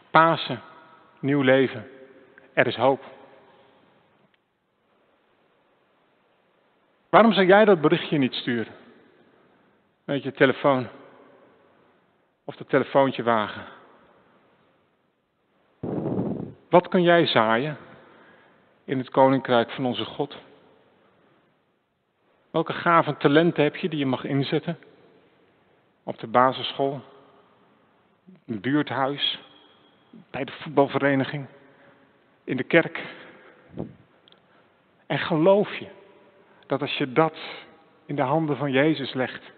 Pasen, 0.10 0.62
nieuw 1.20 1.41
leven. 1.41 1.88
Er 2.54 2.67
is 2.67 2.76
hoop. 2.76 3.04
Waarom 7.10 7.34
zou 7.34 7.46
jij 7.46 7.65
dat 7.65 7.82
berichtje 7.82 8.17
niet 8.17 8.34
sturen? 8.34 8.74
Met 10.04 10.24
je 10.24 10.32
telefoon. 10.32 10.88
Of 12.46 12.56
dat 12.56 12.70
telefoontje 12.70 13.24
wagen. 13.24 13.65
Wat 16.70 16.88
kun 16.88 17.02
jij 17.02 17.26
zaaien 17.26 17.78
in 18.84 18.98
het 18.98 19.10
koninkrijk 19.10 19.72
van 19.72 19.86
onze 19.86 20.06
God? 20.06 20.38
Welke 22.52 22.74
gaven 22.74 23.17
talenten 23.17 23.63
heb 23.63 23.76
je 23.76 23.89
die 23.89 24.00
je 24.00 24.06
mag 24.06 24.24
inzetten? 24.24 24.78
Op 26.12 26.19
de 26.19 26.28
basisschool, 26.28 27.02
een 28.45 28.62
buurthuis, 28.62 29.39
bij 30.30 30.43
de 30.43 30.52
voetbalvereniging, 30.52 31.47
in 32.43 32.58
de 32.58 32.63
kerk. 32.63 33.02
En 35.08 35.19
geloof 35.19 35.76
je 35.76 35.88
dat 36.67 36.82
als 36.82 36.97
je 36.97 37.13
dat 37.13 37.38
in 38.06 38.15
de 38.15 38.21
handen 38.21 38.58
van 38.58 38.71
Jezus 38.71 39.13
legt, 39.13 39.52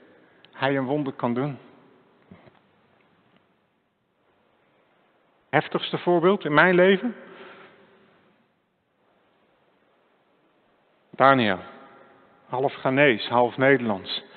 Hij 0.52 0.78
een 0.78 0.86
wonder 0.86 1.14
kan 1.14 1.34
doen? 1.34 1.58
Heftigste 5.50 5.98
voorbeeld 5.98 6.46
in 6.46 6.54
mijn 6.54 6.76
leven? 6.76 7.16
Daniel, 11.10 11.60
half 12.46 12.74
Ghanese, 12.74 13.30
half 13.30 13.58
Nederlands. 13.58 14.32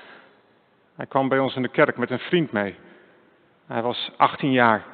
Hij 0.96 1.06
kwam 1.06 1.28
bij 1.28 1.38
ons 1.38 1.56
in 1.56 1.62
de 1.62 1.68
kerk 1.68 1.96
met 1.96 2.10
een 2.10 2.18
vriend 2.18 2.52
mee. 2.52 2.74
Hij 3.66 3.82
was 3.82 4.10
18 4.16 4.52
jaar. 4.52 4.84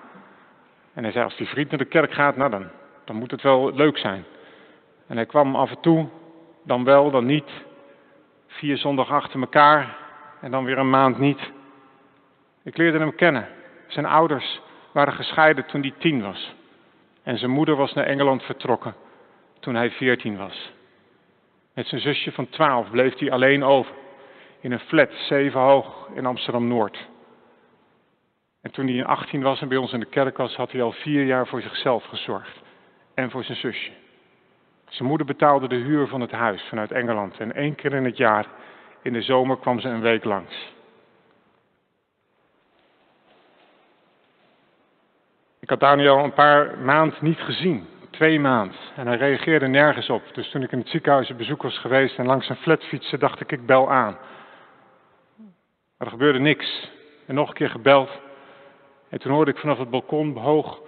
En 0.94 1.02
hij 1.02 1.12
zei, 1.12 1.24
als 1.24 1.36
die 1.36 1.46
vriend 1.46 1.70
naar 1.70 1.78
de 1.78 1.84
kerk 1.84 2.12
gaat, 2.12 2.36
nou 2.36 2.50
dan, 2.50 2.66
dan 3.04 3.16
moet 3.16 3.30
het 3.30 3.42
wel 3.42 3.74
leuk 3.74 3.98
zijn. 3.98 4.24
En 5.06 5.16
hij 5.16 5.26
kwam 5.26 5.56
af 5.56 5.70
en 5.70 5.80
toe, 5.80 6.08
dan 6.64 6.84
wel, 6.84 7.10
dan 7.10 7.26
niet. 7.26 7.50
Vier 8.46 8.76
zondag 8.76 9.10
achter 9.10 9.40
elkaar 9.40 9.96
en 10.40 10.50
dan 10.50 10.64
weer 10.64 10.78
een 10.78 10.90
maand 10.90 11.18
niet. 11.18 11.50
Ik 12.62 12.76
leerde 12.76 12.98
hem 12.98 13.14
kennen. 13.14 13.48
Zijn 13.86 14.06
ouders 14.06 14.60
waren 14.92 15.12
gescheiden 15.12 15.66
toen 15.66 15.80
hij 15.80 15.94
tien 15.98 16.22
was. 16.22 16.54
En 17.22 17.38
zijn 17.38 17.50
moeder 17.50 17.76
was 17.76 17.92
naar 17.92 18.04
Engeland 18.04 18.42
vertrokken 18.42 18.94
toen 19.60 19.74
hij 19.74 19.90
veertien 19.90 20.36
was. 20.36 20.72
Met 21.74 21.86
zijn 21.86 22.00
zusje 22.00 22.32
van 22.32 22.48
twaalf 22.48 22.90
bleef 22.90 23.18
hij 23.18 23.30
alleen 23.30 23.64
over. 23.64 23.94
In 24.62 24.72
een 24.72 24.81
flat, 24.81 25.11
zeven 25.12 25.61
hoog, 25.61 26.09
in 26.14 26.27
Amsterdam-Noord. 26.27 27.09
En 28.61 28.70
toen 28.70 28.88
hij 28.88 29.05
18 29.05 29.42
was 29.42 29.61
en 29.61 29.68
bij 29.68 29.77
ons 29.77 29.92
in 29.92 30.01
de 30.01 30.07
kerk 30.07 30.37
was, 30.37 30.57
had 30.57 30.72
hij 30.72 30.83
al 30.83 30.92
vier 30.92 31.25
jaar 31.25 31.46
voor 31.46 31.62
zichzelf 31.62 32.05
gezorgd. 32.05 32.61
En 33.14 33.31
voor 33.31 33.44
zijn 33.44 33.59
zusje. 33.59 33.90
Zijn 34.88 35.09
moeder 35.09 35.27
betaalde 35.27 35.68
de 35.68 35.75
huur 35.75 36.07
van 36.07 36.20
het 36.20 36.31
huis 36.31 36.62
vanuit 36.62 36.92
Engeland. 36.92 37.38
En 37.38 37.55
één 37.55 37.75
keer 37.75 37.92
in 37.92 38.05
het 38.05 38.16
jaar, 38.16 38.46
in 39.03 39.12
de 39.12 39.22
zomer, 39.22 39.57
kwam 39.57 39.81
ze 39.81 39.88
een 39.88 40.01
week 40.01 40.25
langs. 40.25 40.72
Ik 45.61 45.68
had 45.68 45.81
Daniel 45.81 46.18
een 46.18 46.33
paar 46.33 46.79
maanden 46.79 47.18
niet 47.20 47.40
gezien. 47.40 47.87
Twee 48.11 48.40
maanden. 48.40 48.77
En 48.96 49.07
hij 49.07 49.16
reageerde 49.16 49.66
nergens 49.66 50.11
op. 50.11 50.22
Dus 50.33 50.51
toen 50.51 50.62
ik 50.62 50.72
in 50.72 50.79
het 50.79 50.88
ziekenhuis 50.88 51.31
op 51.31 51.38
bezoek 51.38 51.62
was 51.62 51.79
geweest 51.79 52.18
en 52.18 52.27
langs 52.27 52.48
een 52.48 52.57
flat 52.57 52.85
fietste, 52.85 53.18
dacht 53.18 53.40
ik, 53.40 53.53
ik 53.53 53.66
bel 53.66 53.90
aan. 53.90 54.16
Maar 56.02 56.10
er 56.10 56.18
gebeurde 56.18 56.38
niks. 56.38 56.90
En 57.26 57.34
nog 57.34 57.48
een 57.48 57.54
keer 57.54 57.70
gebeld. 57.70 58.10
En 59.08 59.18
toen 59.18 59.32
hoorde 59.32 59.50
ik 59.50 59.58
vanaf 59.58 59.78
het 59.78 59.90
balkon 59.90 60.36
hoog 60.36 60.80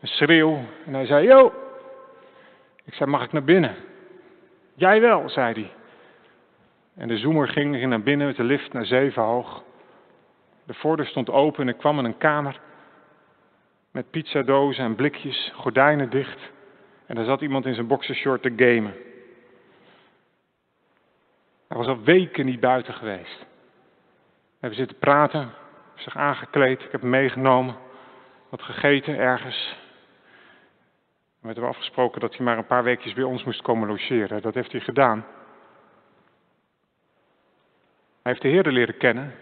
een 0.00 0.08
schreeuw. 0.08 0.58
En 0.86 0.94
hij 0.94 1.06
zei, 1.06 1.26
yo. 1.26 1.52
Ik 2.84 2.94
zei, 2.94 3.10
mag 3.10 3.24
ik 3.24 3.32
naar 3.32 3.44
binnen? 3.44 3.74
Jij 4.74 5.00
wel, 5.00 5.28
zei 5.28 5.52
hij. 5.52 5.70
En 6.94 7.08
de 7.08 7.18
zoemer 7.18 7.48
ging 7.48 7.86
naar 7.86 8.02
binnen 8.02 8.26
met 8.26 8.36
de 8.36 8.44
lift 8.44 8.72
naar 8.72 8.84
zeven 8.84 9.22
hoog. 9.22 9.62
De 10.64 10.74
voordeur 10.74 11.06
stond 11.06 11.30
open 11.30 11.62
en 11.62 11.68
ik 11.68 11.78
kwam 11.78 11.98
in 11.98 12.04
een 12.04 12.18
kamer 12.18 12.60
met 13.90 14.10
pizzadozen 14.10 14.84
en 14.84 14.94
blikjes, 14.94 15.52
gordijnen 15.54 16.10
dicht. 16.10 16.40
En 17.06 17.14
daar 17.14 17.24
zat 17.24 17.40
iemand 17.40 17.66
in 17.66 17.74
zijn 17.74 17.86
boxershort 17.86 18.42
te 18.42 18.52
gamen. 18.56 18.94
Hij 21.68 21.76
was 21.76 21.86
al 21.86 22.02
weken 22.02 22.46
niet 22.46 22.60
buiten 22.60 22.94
geweest. 22.94 23.48
We 24.60 24.66
hebben 24.66 24.86
zitten 24.86 24.98
praten, 24.98 25.52
zich 25.94 26.16
aangekleed, 26.16 26.82
ik 26.82 26.92
heb 26.92 27.02
meegenomen, 27.02 27.76
wat 28.48 28.62
gegeten 28.62 29.18
ergens. 29.18 29.76
We 31.40 31.46
hebben 31.46 31.68
afgesproken 31.68 32.20
dat 32.20 32.36
hij 32.36 32.44
maar 32.44 32.58
een 32.58 32.66
paar 32.66 32.82
weekjes 32.82 33.12
bij 33.12 33.24
ons 33.24 33.44
moest 33.44 33.62
komen 33.62 33.88
logeren. 33.88 34.42
Dat 34.42 34.54
heeft 34.54 34.72
hij 34.72 34.80
gedaan. 34.80 35.26
Hij 38.22 38.32
heeft 38.32 38.42
de 38.42 38.48
Heer 38.48 38.62
leren 38.62 38.96
kennen. 38.96 39.34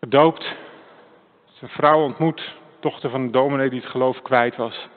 Gedoopt. 0.00 0.54
Zijn 1.44 1.70
vrouw 1.70 2.02
ontmoet. 2.02 2.54
Dochter 2.80 3.10
van 3.10 3.20
een 3.20 3.30
dominee 3.30 3.70
die 3.70 3.80
het 3.80 3.90
geloof 3.90 4.22
kwijt 4.22 4.56
was. 4.56 4.88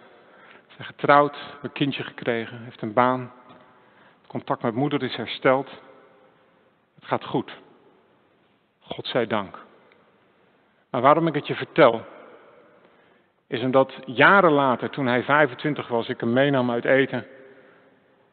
Zijn 0.67 0.88
getrouwd, 0.88 1.38
een 1.62 1.71
kindje 1.71 2.04
gekregen, 2.04 2.63
heeft 2.63 2.82
een 2.82 2.93
baan. 2.93 3.32
Het 4.21 4.28
contact 4.28 4.62
met 4.62 4.73
moeder 4.73 5.04
is 5.04 5.15
hersteld. 5.15 5.69
Het 6.95 7.06
gaat 7.06 7.26
goed. 7.26 7.65
God 8.88 9.08
zij 9.08 9.28
dank. 9.28 9.58
Maar 10.89 11.02
waarom 11.02 11.28
ik 11.28 11.34
het 11.34 11.47
je 11.47 11.56
vertel, 11.56 12.06
is 13.47 13.62
omdat 13.62 13.93
jaren 14.06 14.52
later, 14.52 14.89
toen 14.89 15.08
hij 15.08 15.23
25 15.23 15.88
was, 15.88 16.10
ik 16.10 16.19
hem 16.19 16.34
meenam 16.34 16.71
uit 16.71 16.86
eten 16.86 17.26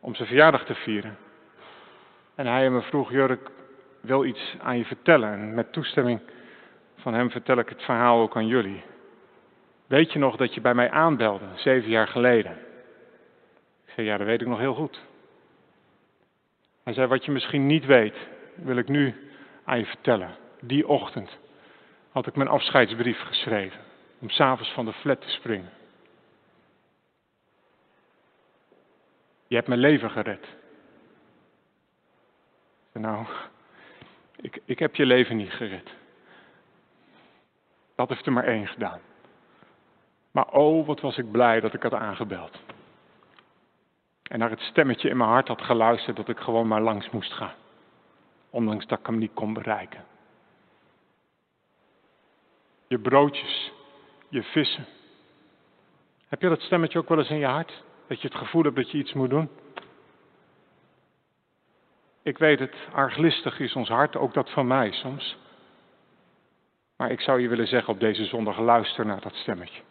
om 0.01 0.15
zijn 0.15 0.29
verjaardag 0.29 0.65
te 0.65 0.75
vieren. 0.75 1.17
En 2.35 2.47
hij 2.47 2.71
me 2.71 2.83
vroeg, 2.83 3.11
Jurk, 3.11 3.51
wil 4.01 4.25
iets 4.25 4.57
aan 4.63 4.79
je 4.79 4.85
vertellen. 4.85 5.33
En 5.33 5.55
met 5.55 5.73
toestemming 5.73 6.21
van 6.97 7.15
hem 7.15 7.31
vertel 7.31 7.59
ik 7.59 7.69
het 7.69 7.83
verhaal 7.83 8.21
ook 8.21 8.37
aan 8.37 8.47
jullie. 8.47 8.83
Weet 9.87 10.13
je 10.13 10.19
nog 10.19 10.37
dat 10.37 10.55
je 10.55 10.61
bij 10.61 10.75
mij 10.75 10.91
aanbelde, 10.91 11.45
zeven 11.55 11.91
jaar 11.91 12.09
geleden? 12.09 12.53
Ik 13.87 13.93
zei, 13.95 14.07
ja, 14.07 14.17
dat 14.17 14.27
weet 14.27 14.41
ik 14.41 14.47
nog 14.47 14.59
heel 14.59 14.75
goed. 14.75 15.01
Hij 16.85 16.93
zei, 16.93 17.07
wat 17.07 17.25
je 17.25 17.31
misschien 17.31 17.67
niet 17.67 17.87
weet, 17.87 18.17
wil 18.55 18.77
ik 18.77 18.89
nu 18.89 19.15
aan 19.65 19.79
je 19.79 19.87
vertellen. 19.87 20.35
Die 20.67 20.89
ochtend 20.89 21.39
had 22.11 22.27
ik 22.27 22.37
mijn 22.37 22.49
afscheidsbrief 22.49 23.21
geschreven 23.21 23.81
om 24.19 24.31
s'avonds 24.31 24.73
van 24.73 24.85
de 24.85 24.93
flat 24.93 25.21
te 25.21 25.29
springen. 25.29 25.71
Je 29.47 29.55
hebt 29.55 29.69
mijn 29.69 29.81
leven 29.81 30.11
gered. 30.11 30.47
Nou, 32.93 33.27
ik, 34.37 34.61
ik 34.65 34.79
heb 34.79 34.95
je 34.95 35.07
leven 35.07 35.37
niet 35.37 35.53
gered. 35.53 35.95
Dat 37.95 38.09
heeft 38.09 38.27
er 38.27 38.33
maar 38.33 38.45
één 38.45 38.67
gedaan. 38.67 39.01
Maar 40.31 40.49
oh, 40.49 40.87
wat 40.87 41.01
was 41.01 41.19
ik 41.19 41.31
blij 41.31 41.61
dat 41.61 41.75
ik 41.75 41.83
had 41.83 41.95
aangebeld. 41.95 42.61
En 44.23 44.39
naar 44.39 44.51
het 44.51 44.61
stemmetje 44.61 45.09
in 45.09 45.17
mijn 45.17 45.31
hart 45.31 45.49
had 45.49 45.63
geluisterd 45.63 46.17
dat 46.17 46.29
ik 46.29 46.39
gewoon 46.39 46.69
maar 46.69 46.81
langs 46.81 47.11
moest 47.11 47.33
gaan. 47.33 47.55
Ondanks 48.51 48.87
dat 48.87 48.99
ik 48.99 49.07
hem 49.07 49.19
niet 49.19 49.35
kon 49.35 49.53
bereiken. 49.53 50.05
Je 52.87 52.99
broodjes, 52.99 53.73
je 54.29 54.43
vissen. 54.43 54.87
Heb 56.29 56.43
je 56.43 56.49
dat 56.49 56.61
stemmetje 56.61 56.99
ook 56.99 57.09
wel 57.09 57.19
eens 57.19 57.31
in 57.31 57.39
je 57.39 57.47
hart? 57.47 57.83
Dat 58.09 58.21
je 58.21 58.29
het 58.29 58.37
gevoel 58.37 58.63
hebt 58.63 58.77
dat 58.77 58.91
je 58.91 58.99
iets 58.99 59.13
moet 59.13 59.31
doen? 59.31 59.51
Ik 62.23 62.39
weet 62.39 62.59
het, 62.59 62.75
arglistig 62.93 63.61
is 63.61 63.75
ons 63.75 63.89
hart, 63.89 64.17
ook 64.17 64.35
dat 64.35 64.51
van 64.51 64.67
mij 64.67 64.93
soms. 64.93 65.37
Maar 66.97 67.11
ik 67.11 67.21
zou 67.21 67.41
je 67.41 67.49
willen 67.49 67.67
zeggen 67.67 67.93
op 67.93 68.01
deze 68.01 68.25
zondag, 68.25 68.59
luister 68.59 69.07
naar 69.07 69.21
dat 69.21 69.35
stemmetje. 69.35 69.83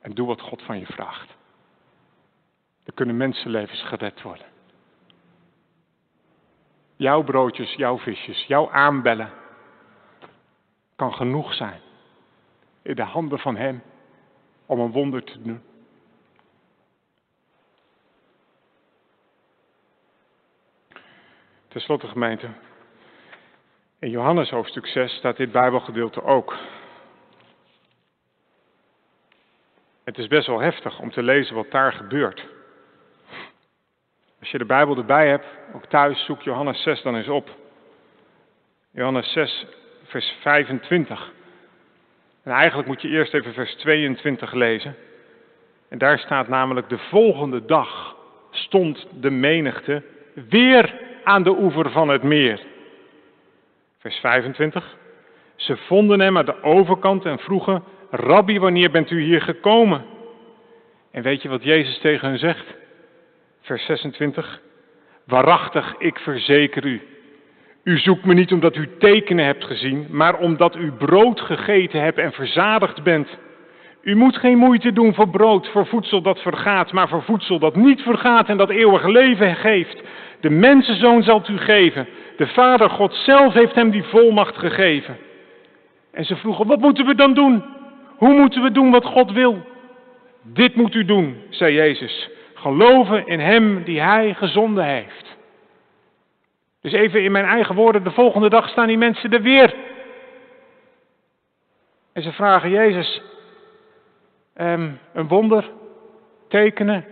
En 0.00 0.14
doe 0.14 0.26
wat 0.26 0.40
God 0.40 0.62
van 0.62 0.78
je 0.78 0.86
vraagt. 0.86 1.36
Er 2.84 2.92
kunnen 2.92 3.16
mensenlevens 3.16 3.82
gered 3.82 4.22
worden. 4.22 4.46
Jouw 6.96 7.22
broodjes, 7.22 7.74
jouw 7.74 7.98
visjes, 7.98 8.46
jouw 8.46 8.70
aanbellen 8.70 9.32
kan 10.96 11.14
genoeg 11.14 11.54
zijn 11.54 11.80
in 12.82 12.94
de 12.94 13.02
handen 13.02 13.38
van 13.38 13.56
Hem 13.56 13.82
om 14.66 14.80
een 14.80 14.90
wonder 14.90 15.24
te 15.24 15.42
doen. 15.42 15.62
Ten 21.68 21.80
slotte 21.80 22.08
gemeente, 22.08 22.48
in 23.98 24.10
Johannes 24.10 24.50
hoofdstuk 24.50 24.86
6 24.86 25.16
staat 25.16 25.36
dit 25.36 25.52
Bijbelgedeelte 25.52 26.22
ook. 26.22 26.56
Het 30.04 30.18
is 30.18 30.26
best 30.26 30.46
wel 30.46 30.60
heftig 30.60 30.98
om 31.00 31.10
te 31.10 31.22
lezen 31.22 31.54
wat 31.54 31.70
daar 31.70 31.92
gebeurt. 31.92 32.46
Als 34.40 34.50
je 34.50 34.58
de 34.58 34.64
Bijbel 34.64 34.96
erbij 34.96 35.28
hebt, 35.28 35.46
ook 35.74 35.86
thuis, 35.86 36.24
zoek 36.24 36.42
Johannes 36.42 36.82
6 36.82 37.02
dan 37.02 37.16
eens 37.16 37.28
op. 37.28 37.50
Johannes 38.90 39.32
6, 39.32 39.66
vers 40.06 40.34
25. 40.40 41.32
En 42.42 42.52
eigenlijk 42.52 42.88
moet 42.88 43.02
je 43.02 43.08
eerst 43.08 43.34
even 43.34 43.52
vers 43.52 43.74
22 43.74 44.52
lezen. 44.52 44.96
En 45.88 45.98
daar 45.98 46.18
staat 46.18 46.48
namelijk 46.48 46.88
de 46.88 46.98
volgende 46.98 47.64
dag 47.64 48.16
stond 48.50 49.06
de 49.20 49.30
menigte 49.30 50.02
weer 50.48 50.94
aan 51.24 51.42
de 51.42 51.58
oever 51.58 51.90
van 51.90 52.08
het 52.08 52.22
meer. 52.22 52.60
Vers 53.98 54.16
25. 54.16 54.96
Ze 55.56 55.76
vonden 55.76 56.20
hem 56.20 56.38
aan 56.38 56.44
de 56.44 56.62
overkant 56.62 57.24
en 57.24 57.38
vroegen, 57.38 57.84
Rabbi, 58.10 58.58
wanneer 58.58 58.90
bent 58.90 59.10
u 59.10 59.22
hier 59.22 59.42
gekomen? 59.42 60.04
En 61.10 61.22
weet 61.22 61.42
je 61.42 61.48
wat 61.48 61.62
Jezus 61.62 61.98
tegen 61.98 62.28
hen 62.28 62.38
zegt? 62.38 62.66
Vers 63.60 63.84
26. 63.84 64.60
Waarachtig, 65.24 65.94
ik 65.98 66.18
verzeker 66.18 66.84
u. 66.84 67.15
U 67.86 67.98
zoekt 67.98 68.24
me 68.24 68.34
niet 68.34 68.52
omdat 68.52 68.76
u 68.76 68.88
tekenen 68.98 69.44
hebt 69.44 69.64
gezien, 69.64 70.06
maar 70.10 70.38
omdat 70.38 70.76
u 70.76 70.92
brood 70.92 71.40
gegeten 71.40 72.00
hebt 72.00 72.18
en 72.18 72.32
verzadigd 72.32 73.02
bent. 73.02 73.28
U 74.02 74.16
moet 74.16 74.36
geen 74.36 74.58
moeite 74.58 74.92
doen 74.92 75.14
voor 75.14 75.28
brood, 75.28 75.68
voor 75.68 75.86
voedsel 75.86 76.22
dat 76.22 76.40
vergaat, 76.40 76.92
maar 76.92 77.08
voor 77.08 77.22
voedsel 77.22 77.58
dat 77.58 77.76
niet 77.76 78.00
vergaat 78.00 78.48
en 78.48 78.56
dat 78.56 78.70
eeuwig 78.70 79.06
leven 79.06 79.56
geeft. 79.56 80.02
De 80.40 80.50
mensenzoon 80.50 81.22
zal 81.22 81.38
het 81.38 81.48
u 81.48 81.58
geven. 81.58 82.06
De 82.36 82.46
Vader 82.46 82.90
God 82.90 83.14
zelf 83.14 83.52
heeft 83.52 83.74
hem 83.74 83.90
die 83.90 84.04
volmacht 84.04 84.58
gegeven. 84.58 85.16
En 86.12 86.24
ze 86.24 86.36
vroegen, 86.36 86.66
wat 86.66 86.80
moeten 86.80 87.06
we 87.06 87.14
dan 87.14 87.34
doen? 87.34 87.64
Hoe 88.16 88.34
moeten 88.34 88.62
we 88.62 88.70
doen 88.70 88.90
wat 88.90 89.04
God 89.04 89.32
wil? 89.32 89.66
Dit 90.42 90.74
moet 90.74 90.94
u 90.94 91.04
doen, 91.04 91.36
zei 91.50 91.74
Jezus. 91.74 92.30
Geloven 92.54 93.26
in 93.26 93.40
Hem 93.40 93.82
die 93.84 94.00
Hij 94.00 94.34
gezonden 94.34 94.84
heeft. 94.84 95.25
Dus 96.86 96.94
even 96.94 97.22
in 97.22 97.32
mijn 97.32 97.44
eigen 97.44 97.74
woorden, 97.74 98.04
de 98.04 98.10
volgende 98.10 98.48
dag 98.48 98.68
staan 98.68 98.86
die 98.86 98.98
mensen 98.98 99.32
er 99.32 99.42
weer. 99.42 99.74
En 102.12 102.22
ze 102.22 102.32
vragen 102.32 102.70
Jezus 102.70 103.22
um, 104.56 104.98
een 105.12 105.28
wonder, 105.28 105.70
tekenen. 106.48 107.04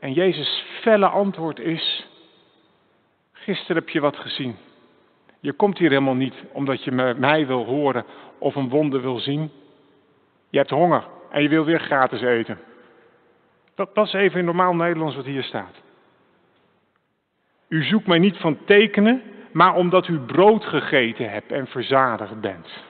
En 0.00 0.12
Jezus' 0.12 0.64
felle 0.80 1.06
antwoord 1.06 1.58
is, 1.58 2.06
gisteren 3.32 3.76
heb 3.76 3.88
je 3.88 4.00
wat 4.00 4.16
gezien. 4.16 4.56
Je 5.40 5.52
komt 5.52 5.78
hier 5.78 5.90
helemaal 5.90 6.14
niet 6.14 6.44
omdat 6.52 6.84
je 6.84 7.14
mij 7.16 7.46
wil 7.46 7.64
horen 7.64 8.04
of 8.38 8.54
een 8.54 8.68
wonder 8.68 9.00
wil 9.00 9.18
zien. 9.18 9.50
Je 10.50 10.58
hebt 10.58 10.70
honger 10.70 11.04
en 11.30 11.42
je 11.42 11.48
wil 11.48 11.64
weer 11.64 11.80
gratis 11.80 12.20
eten. 12.20 12.58
Dat, 13.74 13.94
dat 13.94 14.06
is 14.06 14.12
even 14.12 14.38
in 14.38 14.44
normaal 14.44 14.74
Nederlands 14.74 15.16
wat 15.16 15.24
hier 15.24 15.44
staat. 15.44 15.84
U 17.68 17.84
zoekt 17.84 18.06
mij 18.06 18.18
niet 18.18 18.36
van 18.36 18.64
tekenen, 18.64 19.22
maar 19.52 19.74
omdat 19.74 20.08
u 20.08 20.18
brood 20.18 20.64
gegeten 20.64 21.30
hebt 21.30 21.52
en 21.52 21.66
verzadigd 21.66 22.40
bent. 22.40 22.84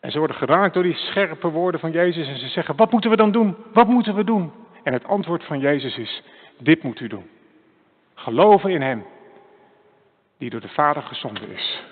En 0.00 0.10
ze 0.10 0.18
worden 0.18 0.36
geraakt 0.36 0.74
door 0.74 0.82
die 0.82 0.94
scherpe 0.94 1.48
woorden 1.48 1.80
van 1.80 1.90
Jezus 1.90 2.28
en 2.28 2.38
ze 2.38 2.48
zeggen, 2.48 2.76
wat 2.76 2.92
moeten 2.92 3.10
we 3.10 3.16
dan 3.16 3.32
doen? 3.32 3.56
Wat 3.72 3.88
moeten 3.88 4.14
we 4.14 4.24
doen? 4.24 4.52
En 4.82 4.92
het 4.92 5.04
antwoord 5.04 5.44
van 5.44 5.58
Jezus 5.58 5.96
is, 5.96 6.22
dit 6.58 6.82
moet 6.82 7.00
u 7.00 7.08
doen. 7.08 7.30
Geloven 8.14 8.70
in 8.70 8.82
Hem, 8.82 9.06
die 10.38 10.50
door 10.50 10.60
de 10.60 10.68
Vader 10.68 11.02
gezonden 11.02 11.48
is. 11.48 11.82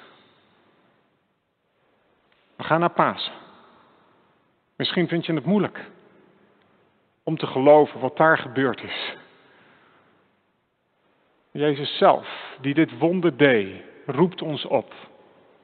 We 2.57 2.65
gaan 2.65 2.81
naar 2.81 2.91
Pasen. 2.91 3.33
Misschien 4.77 5.09
vind 5.09 5.27
je 5.27 5.35
het 5.35 5.45
moeilijk 5.45 5.91
om 7.23 7.37
te 7.37 7.47
geloven 7.47 8.01
wat 8.01 8.17
daar 8.17 8.39
gebeurd 8.39 8.83
is. 8.83 9.17
Jezus 11.53 11.97
zelf, 11.97 12.57
die 12.61 12.75
dit 12.75 12.99
wonder 12.99 13.37
deed, 13.37 13.83
roept 14.07 14.43
ons 14.43 14.65
op 14.65 14.95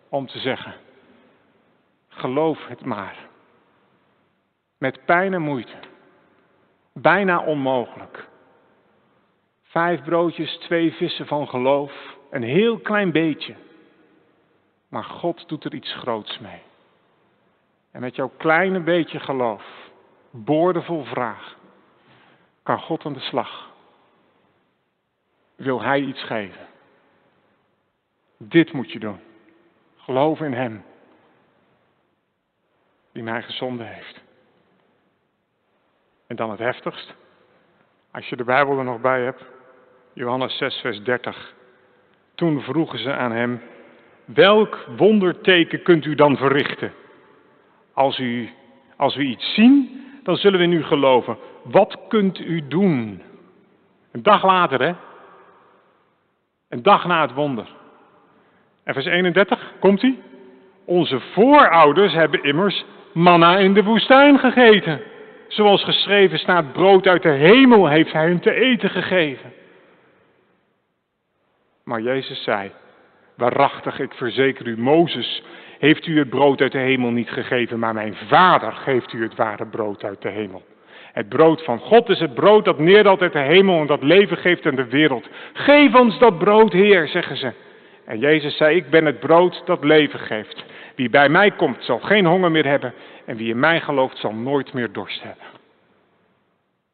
om 0.09 0.27
te 0.27 0.38
zeggen, 0.38 0.74
geloof 2.09 2.66
het 2.66 2.85
maar. 2.85 3.16
Met 4.79 5.05
pijn 5.05 5.35
en 5.35 5.42
moeite. 5.42 5.77
Bijna 6.92 7.44
onmogelijk. 7.44 8.29
Vijf 9.62 10.03
broodjes, 10.03 10.57
twee 10.57 10.92
vissen 10.92 11.27
van 11.27 11.48
geloof, 11.48 12.16
een 12.31 12.42
heel 12.42 12.79
klein 12.79 13.12
beetje. 13.12 13.55
Maar 14.88 15.05
God 15.05 15.48
doet 15.48 15.64
er 15.64 15.74
iets 15.74 15.94
groots 15.94 16.38
mee. 16.38 16.62
En 17.90 18.01
met 18.01 18.16
jouw 18.16 18.33
kleine 18.37 18.81
beetje 18.81 19.20
geloof, 19.20 19.90
boordevol 20.31 21.05
vraag, 21.05 21.57
kan 22.62 22.81
God 22.81 23.05
aan 23.05 23.12
de 23.12 23.20
slag. 23.20 23.67
Wil 25.59 25.83
Hij 25.83 26.01
iets 26.01 26.25
geven? 26.25 26.66
Dit 28.37 28.73
moet 28.73 28.92
je 28.92 28.99
doen. 28.99 29.21
Geloof 29.97 30.40
in 30.40 30.53
Hem, 30.53 30.85
die 33.12 33.23
mij 33.23 33.42
gezonden 33.42 33.87
heeft. 33.87 34.21
En 36.27 36.37
dan 36.37 36.51
het 36.51 36.59
heftigst, 36.59 37.14
als 38.11 38.29
je 38.29 38.37
de 38.37 38.44
Bijbel 38.44 38.79
er 38.79 38.85
nog 38.85 39.01
bij 39.01 39.23
hebt, 39.23 39.44
Johannes 40.12 40.57
6, 40.57 40.81
vers 40.81 41.03
30. 41.03 41.55
Toen 42.35 42.61
vroegen 42.61 42.99
ze 42.99 43.12
aan 43.12 43.33
hem, 43.33 43.61
welk 44.25 44.87
wonderteken 44.97 45.83
kunt 45.83 46.05
u 46.05 46.14
dan 46.14 46.37
verrichten? 46.37 46.92
Als, 47.92 48.18
u, 48.18 48.51
als 48.97 49.16
we 49.16 49.23
iets 49.23 49.55
zien, 49.55 50.05
dan 50.23 50.37
zullen 50.37 50.59
we 50.59 50.64
in 50.64 50.73
u 50.73 50.83
geloven. 50.83 51.38
Wat 51.62 51.99
kunt 52.09 52.38
u 52.38 52.68
doen? 52.68 53.23
Een 54.11 54.23
dag 54.23 54.44
later, 54.44 54.83
hè? 54.83 54.94
Een 56.68 56.83
dag 56.83 57.07
na 57.07 57.22
het 57.22 57.35
wonder. 57.35 57.66
En 58.85 58.94
vers 58.94 59.07
31, 59.07 59.72
komt 59.78 60.02
hij? 60.02 60.18
Onze 60.85 61.20
voorouders 61.20 62.12
hebben 62.12 62.42
immers 62.42 62.85
manna 63.12 63.59
in 63.59 63.74
de 63.74 63.83
woestijn 63.83 64.38
gegeten. 64.38 65.00
Zoals 65.48 65.85
geschreven 65.85 66.38
staat, 66.38 66.72
brood 66.72 67.07
uit 67.07 67.22
de 67.22 67.28
hemel 67.28 67.88
heeft 67.88 68.12
hij 68.12 68.26
hun 68.26 68.40
te 68.40 68.54
eten 68.54 68.90
gegeven. 68.90 69.52
Maar 71.85 72.00
Jezus 72.00 72.42
zei, 72.42 72.70
waarachtig, 73.37 73.98
ik 73.98 74.12
verzeker 74.12 74.66
u, 74.66 74.78
Mozes 74.78 75.42
heeft 75.78 76.07
u 76.07 76.18
het 76.18 76.28
brood 76.28 76.61
uit 76.61 76.72
de 76.72 76.78
hemel 76.78 77.11
niet 77.11 77.31
gegeven, 77.31 77.78
maar 77.78 77.94
mijn 77.94 78.14
vader 78.14 78.72
geeft 78.72 79.12
u 79.12 79.22
het 79.22 79.35
ware 79.35 79.66
brood 79.66 80.04
uit 80.04 80.22
de 80.22 80.28
hemel. 80.28 80.62
Het 81.18 81.28
brood 81.28 81.64
van 81.64 81.78
God 81.78 82.09
is 82.09 82.20
het 82.20 82.35
brood 82.35 82.64
dat 82.64 82.78
neerdaalt 82.78 83.20
uit 83.20 83.33
de 83.33 83.38
hemel 83.38 83.81
en 83.81 83.87
dat 83.87 84.02
leven 84.02 84.37
geeft 84.37 84.66
aan 84.66 84.74
de 84.74 84.88
wereld. 84.88 85.28
Geef 85.52 85.94
ons 85.94 86.18
dat 86.18 86.38
brood, 86.38 86.72
Heer, 86.72 87.09
zeggen 87.09 87.37
ze. 87.37 87.52
En 88.04 88.18
Jezus 88.18 88.57
zei, 88.57 88.76
ik 88.76 88.90
ben 88.90 89.04
het 89.04 89.20
brood 89.20 89.62
dat 89.64 89.85
leven 89.85 90.18
geeft. 90.18 90.64
Wie 90.94 91.11
bij 91.11 91.28
mij 91.28 91.50
komt 91.50 91.85
zal 91.85 91.98
geen 91.98 92.26
honger 92.26 92.50
meer 92.50 92.66
hebben 92.66 92.94
en 93.24 93.37
wie 93.37 93.50
in 93.50 93.59
mij 93.59 93.81
gelooft 93.81 94.18
zal 94.18 94.35
nooit 94.35 94.72
meer 94.72 94.92
dorst 94.92 95.22
hebben. 95.22 95.44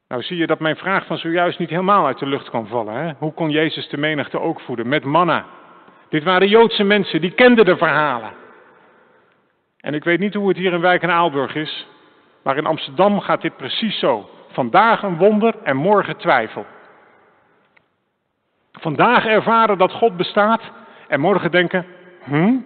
Nou 0.09 0.23
zie 0.23 0.37
je 0.37 0.47
dat 0.47 0.61
mijn 0.61 0.77
vraag 0.77 1.07
van 1.07 1.19
zojuist 1.19 1.59
niet 1.59 1.71
helemaal 1.71 2.07
uit 2.07 2.19
de 2.19 2.27
lucht 2.27 2.51
kan 2.51 2.67
vallen. 2.67 2.95
Hè? 2.95 3.13
Hoe 3.19 3.33
kon 3.33 3.51
Jezus 3.51 3.89
de 3.89 3.99
menigte 3.99 4.41
ook 4.41 4.61
voeden? 4.61 4.89
Met 4.89 5.05
manna. 5.05 5.47
Dit 6.09 6.25
waren 6.25 6.49
Joodse 6.49 6.85
mensen, 6.85 7.21
die 7.21 7.33
kenden 7.33 7.65
de 7.65 7.77
verhalen. 7.77 8.33
En 9.81 9.95
ik 9.95 10.05
weet 10.05 10.19
niet 10.19 10.35
hoe 10.35 10.49
het 10.49 10.57
hier 10.57 10.73
in 10.73 10.81
Wijk 10.81 11.03
en 11.03 11.11
Aalburg 11.11 11.55
is, 11.55 11.87
maar 12.45 12.57
in 12.57 12.67
Amsterdam 12.67 13.21
gaat 13.21 13.43
dit 13.43 13.57
precies 13.57 13.99
zo. 13.99 14.31
Vandaag 14.49 15.03
een 15.03 15.17
wonder 15.17 15.55
en 15.63 15.77
morgen 15.77 16.17
twijfel. 16.17 16.67
Vandaag 18.73 19.27
ervaren 19.27 19.79
dat 19.79 19.93
God 19.93 20.17
bestaat 20.17 20.63
en 21.09 21.21
morgen 21.21 21.51
denken, 21.51 21.87
hm? 22.25 22.57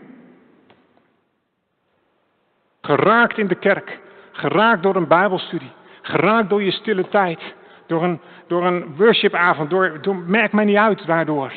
Geraakt 2.81 3.39
in 3.39 3.49
de 3.49 3.55
kerk, 3.55 4.01
geraakt 4.33 4.83
door 4.83 4.97
een 4.97 5.09
Bijbelstudie, 5.09 5.73
Geraakt 6.09 6.49
door 6.49 6.63
je 6.63 6.71
stille 6.71 7.09
tijd. 7.09 7.55
Door 7.87 8.03
een, 8.03 8.21
door 8.47 8.67
een 8.67 8.97
worshipavond. 8.97 9.71
Door, 9.71 10.17
merk 10.27 10.53
mij 10.53 10.65
niet 10.65 10.77
uit 10.77 11.05
waardoor. 11.05 11.53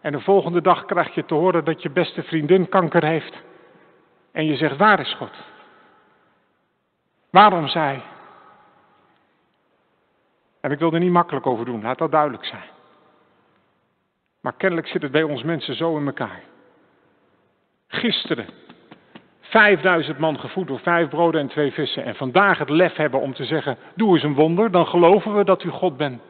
En 0.00 0.12
de 0.12 0.20
volgende 0.20 0.60
dag 0.60 0.84
krijg 0.84 1.14
je 1.14 1.24
te 1.24 1.34
horen 1.34 1.64
dat 1.64 1.82
je 1.82 1.90
beste 1.90 2.22
vriendin 2.22 2.68
kanker 2.68 3.04
heeft. 3.04 3.42
En 4.32 4.46
je 4.46 4.56
zegt, 4.56 4.76
waar 4.76 5.00
is 5.00 5.14
God? 5.14 5.32
Waarom 7.34 7.68
zij? 7.68 8.02
En 10.60 10.70
ik 10.70 10.78
wil 10.78 10.92
er 10.92 11.00
niet 11.00 11.10
makkelijk 11.10 11.46
over 11.46 11.64
doen, 11.64 11.82
laat 11.82 11.98
dat 11.98 12.10
duidelijk 12.10 12.44
zijn. 12.44 12.68
Maar 14.40 14.52
kennelijk 14.52 14.88
zit 14.88 15.02
het 15.02 15.12
bij 15.12 15.22
ons 15.22 15.42
mensen 15.42 15.74
zo 15.74 15.96
in 15.96 16.06
elkaar. 16.06 16.42
Gisteren 17.86 18.46
5000 19.40 20.18
man 20.18 20.38
gevoed 20.38 20.66
door 20.66 20.78
vijf 20.80 21.08
broden 21.08 21.40
en 21.40 21.48
twee 21.48 21.72
vissen. 21.72 22.04
En 22.04 22.14
vandaag 22.14 22.58
het 22.58 22.68
lef 22.68 22.96
hebben 22.96 23.20
om 23.20 23.34
te 23.34 23.44
zeggen: 23.44 23.76
Doe 23.94 24.14
eens 24.14 24.22
een 24.22 24.34
wonder, 24.34 24.70
dan 24.70 24.86
geloven 24.86 25.36
we 25.36 25.44
dat 25.44 25.62
u 25.62 25.68
God 25.68 25.96
bent. 25.96 26.22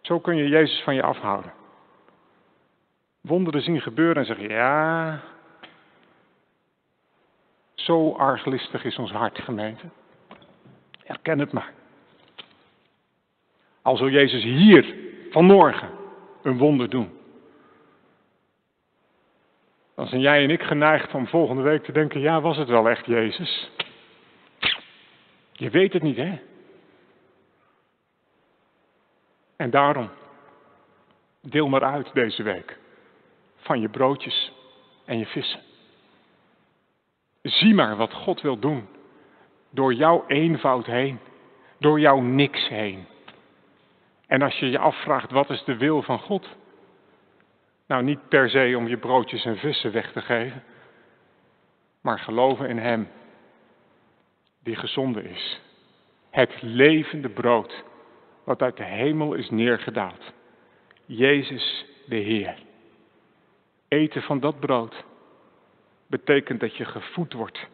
Zo 0.00 0.20
kun 0.20 0.36
je 0.36 0.48
Jezus 0.48 0.82
van 0.82 0.94
je 0.94 1.02
afhouden. 1.02 1.52
Wonderen 3.20 3.62
zien 3.62 3.80
gebeuren 3.80 4.16
en 4.16 4.26
zeggen: 4.26 4.48
Ja. 4.48 5.20
Zo 7.84 8.12
arglistig 8.12 8.84
is 8.84 8.98
ons 8.98 9.10
hart, 9.10 9.38
gemeente. 9.38 9.84
Erken 11.04 11.38
het 11.38 11.52
maar. 11.52 11.72
Al 13.82 13.96
zal 13.96 14.08
Jezus 14.08 14.42
hier 14.42 14.94
vanmorgen 15.30 15.90
een 16.42 16.58
wonder 16.58 16.90
doen 16.90 17.22
dan 19.94 20.06
zijn 20.06 20.20
jij 20.20 20.42
en 20.42 20.50
ik 20.50 20.62
geneigd 20.62 21.14
om 21.14 21.26
volgende 21.26 21.62
week 21.62 21.84
te 21.84 21.92
denken, 21.92 22.20
ja, 22.20 22.40
was 22.40 22.56
het 22.56 22.68
wel 22.68 22.88
echt 22.88 23.06
Jezus? 23.06 23.70
Je 25.52 25.70
weet 25.70 25.92
het 25.92 26.02
niet, 26.02 26.16
hè? 26.16 26.40
En 29.56 29.70
daarom, 29.70 30.10
deel 31.40 31.68
maar 31.68 31.84
uit 31.84 32.10
deze 32.14 32.42
week 32.42 32.78
van 33.56 33.80
je 33.80 33.88
broodjes 33.88 34.52
en 35.04 35.18
je 35.18 35.26
vissen. 35.26 35.60
Zie 37.44 37.74
maar 37.74 37.96
wat 37.96 38.12
God 38.12 38.40
wil 38.40 38.58
doen 38.58 38.88
door 39.70 39.94
jouw 39.94 40.24
eenvoud 40.26 40.86
heen, 40.86 41.18
door 41.78 42.00
jouw 42.00 42.20
niks 42.20 42.68
heen. 42.68 43.06
En 44.26 44.42
als 44.42 44.58
je 44.58 44.70
je 44.70 44.78
afvraagt, 44.78 45.30
wat 45.30 45.50
is 45.50 45.64
de 45.64 45.76
wil 45.76 46.02
van 46.02 46.18
God? 46.18 46.48
Nou, 47.86 48.02
niet 48.02 48.28
per 48.28 48.50
se 48.50 48.74
om 48.76 48.88
je 48.88 48.96
broodjes 48.96 49.44
en 49.44 49.56
vissen 49.56 49.92
weg 49.92 50.12
te 50.12 50.20
geven, 50.20 50.62
maar 52.00 52.18
geloven 52.18 52.68
in 52.68 52.78
Hem 52.78 53.08
die 54.62 54.76
gezonden 54.76 55.24
is. 55.24 55.60
Het 56.30 56.62
levende 56.62 57.28
brood 57.28 57.84
wat 58.44 58.62
uit 58.62 58.76
de 58.76 58.84
hemel 58.84 59.34
is 59.34 59.50
neergedaald. 59.50 60.32
Jezus 61.06 61.86
de 62.06 62.16
Heer. 62.16 62.58
Eten 63.88 64.22
van 64.22 64.40
dat 64.40 64.60
brood 64.60 65.04
betekent 66.18 66.60
dat 66.60 66.76
je 66.76 66.84
gevoed 66.84 67.32
wordt 67.32 67.66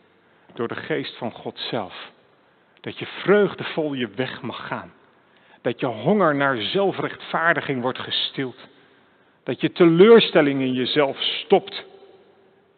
door 0.54 0.68
de 0.68 0.74
geest 0.74 1.16
van 1.16 1.32
God 1.32 1.58
zelf. 1.58 2.10
Dat 2.80 2.98
je 2.98 3.06
vreugdevol 3.06 3.92
je 3.92 4.08
weg 4.08 4.42
mag 4.42 4.66
gaan. 4.66 4.92
Dat 5.62 5.80
je 5.80 5.86
honger 5.86 6.34
naar 6.34 6.56
zelfrechtvaardiging 6.56 7.82
wordt 7.82 7.98
gestild. 7.98 8.68
Dat 9.42 9.60
je 9.60 9.72
teleurstelling 9.72 10.60
in 10.60 10.72
jezelf 10.72 11.20
stopt. 11.20 11.84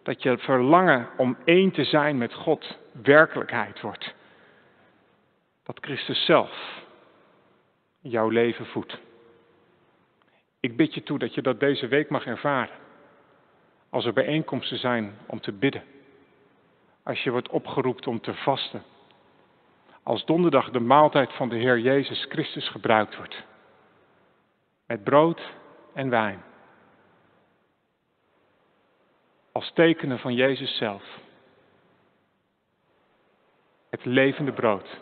Dat 0.02 0.22
je 0.22 0.38
verlangen 0.38 1.08
om 1.16 1.36
één 1.44 1.70
te 1.70 1.84
zijn 1.84 2.18
met 2.18 2.34
God 2.34 2.78
werkelijkheid 3.02 3.80
wordt. 3.80 4.14
Dat 5.64 5.78
Christus 5.80 6.24
zelf 6.24 6.82
jouw 8.00 8.28
leven 8.28 8.66
voedt. 8.66 8.98
Ik 10.60 10.76
bid 10.76 10.94
je 10.94 11.02
toe 11.02 11.18
dat 11.18 11.34
je 11.34 11.42
dat 11.42 11.60
deze 11.60 11.88
week 11.88 12.08
mag 12.08 12.26
ervaren. 12.26 12.81
Als 13.92 14.04
er 14.04 14.12
bijeenkomsten 14.12 14.78
zijn 14.78 15.18
om 15.26 15.40
te 15.40 15.52
bidden. 15.52 15.82
Als 17.02 17.22
je 17.22 17.30
wordt 17.30 17.48
opgeroepen 17.48 18.06
om 18.06 18.20
te 18.20 18.34
vasten. 18.34 18.82
Als 20.02 20.24
donderdag 20.24 20.70
de 20.70 20.80
maaltijd 20.80 21.32
van 21.32 21.48
de 21.48 21.56
Heer 21.56 21.78
Jezus 21.78 22.26
Christus 22.28 22.68
gebruikt 22.68 23.16
wordt. 23.16 23.42
Met 24.86 25.04
brood 25.04 25.52
en 25.94 26.10
wijn. 26.10 26.42
Als 29.52 29.72
tekenen 29.72 30.18
van 30.18 30.34
Jezus 30.34 30.76
zelf. 30.76 31.18
Het 33.90 34.04
levende 34.04 34.52
brood. 34.52 35.00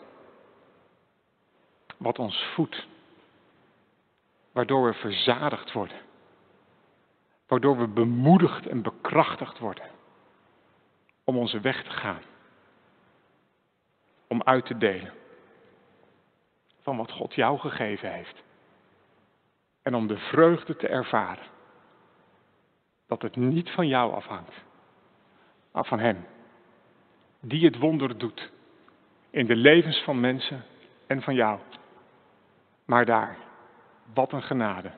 Wat 1.97 2.19
ons 2.19 2.43
voedt. 2.53 2.87
Waardoor 4.51 4.85
we 4.85 4.93
verzadigd 4.93 5.71
worden. 5.71 6.10
Waardoor 7.51 7.77
we 7.77 7.87
bemoedigd 7.87 8.67
en 8.67 8.81
bekrachtigd 8.81 9.59
worden. 9.59 9.89
Om 11.23 11.37
onze 11.37 11.59
weg 11.59 11.83
te 11.83 11.89
gaan. 11.89 12.21
Om 14.27 14.43
uit 14.43 14.65
te 14.65 14.77
delen. 14.77 15.13
Van 16.81 16.97
wat 16.97 17.11
God 17.11 17.33
jou 17.33 17.59
gegeven 17.59 18.13
heeft. 18.13 18.43
En 19.81 19.95
om 19.95 20.07
de 20.07 20.17
vreugde 20.17 20.75
te 20.75 20.87
ervaren. 20.87 21.43
Dat 23.07 23.21
het 23.21 23.35
niet 23.35 23.69
van 23.69 23.87
jou 23.87 24.13
afhangt. 24.13 24.63
Maar 25.71 25.85
van 25.85 25.99
Hem. 25.99 26.25
Die 27.39 27.65
het 27.65 27.77
wonder 27.77 28.17
doet. 28.17 28.51
In 29.29 29.45
de 29.45 29.55
levens 29.55 30.03
van 30.03 30.19
mensen 30.19 30.65
en 31.07 31.21
van 31.21 31.35
jou. 31.35 31.59
Maar 32.85 33.05
daar, 33.05 33.37
wat 34.13 34.31
een 34.31 34.43
genade. 34.43 34.91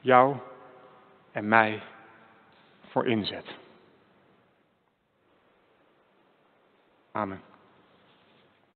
Jou 0.00 0.36
en 1.32 1.48
mij 1.48 1.82
voor 2.90 3.06
inzet. 3.06 3.46
Amen. 7.12 7.51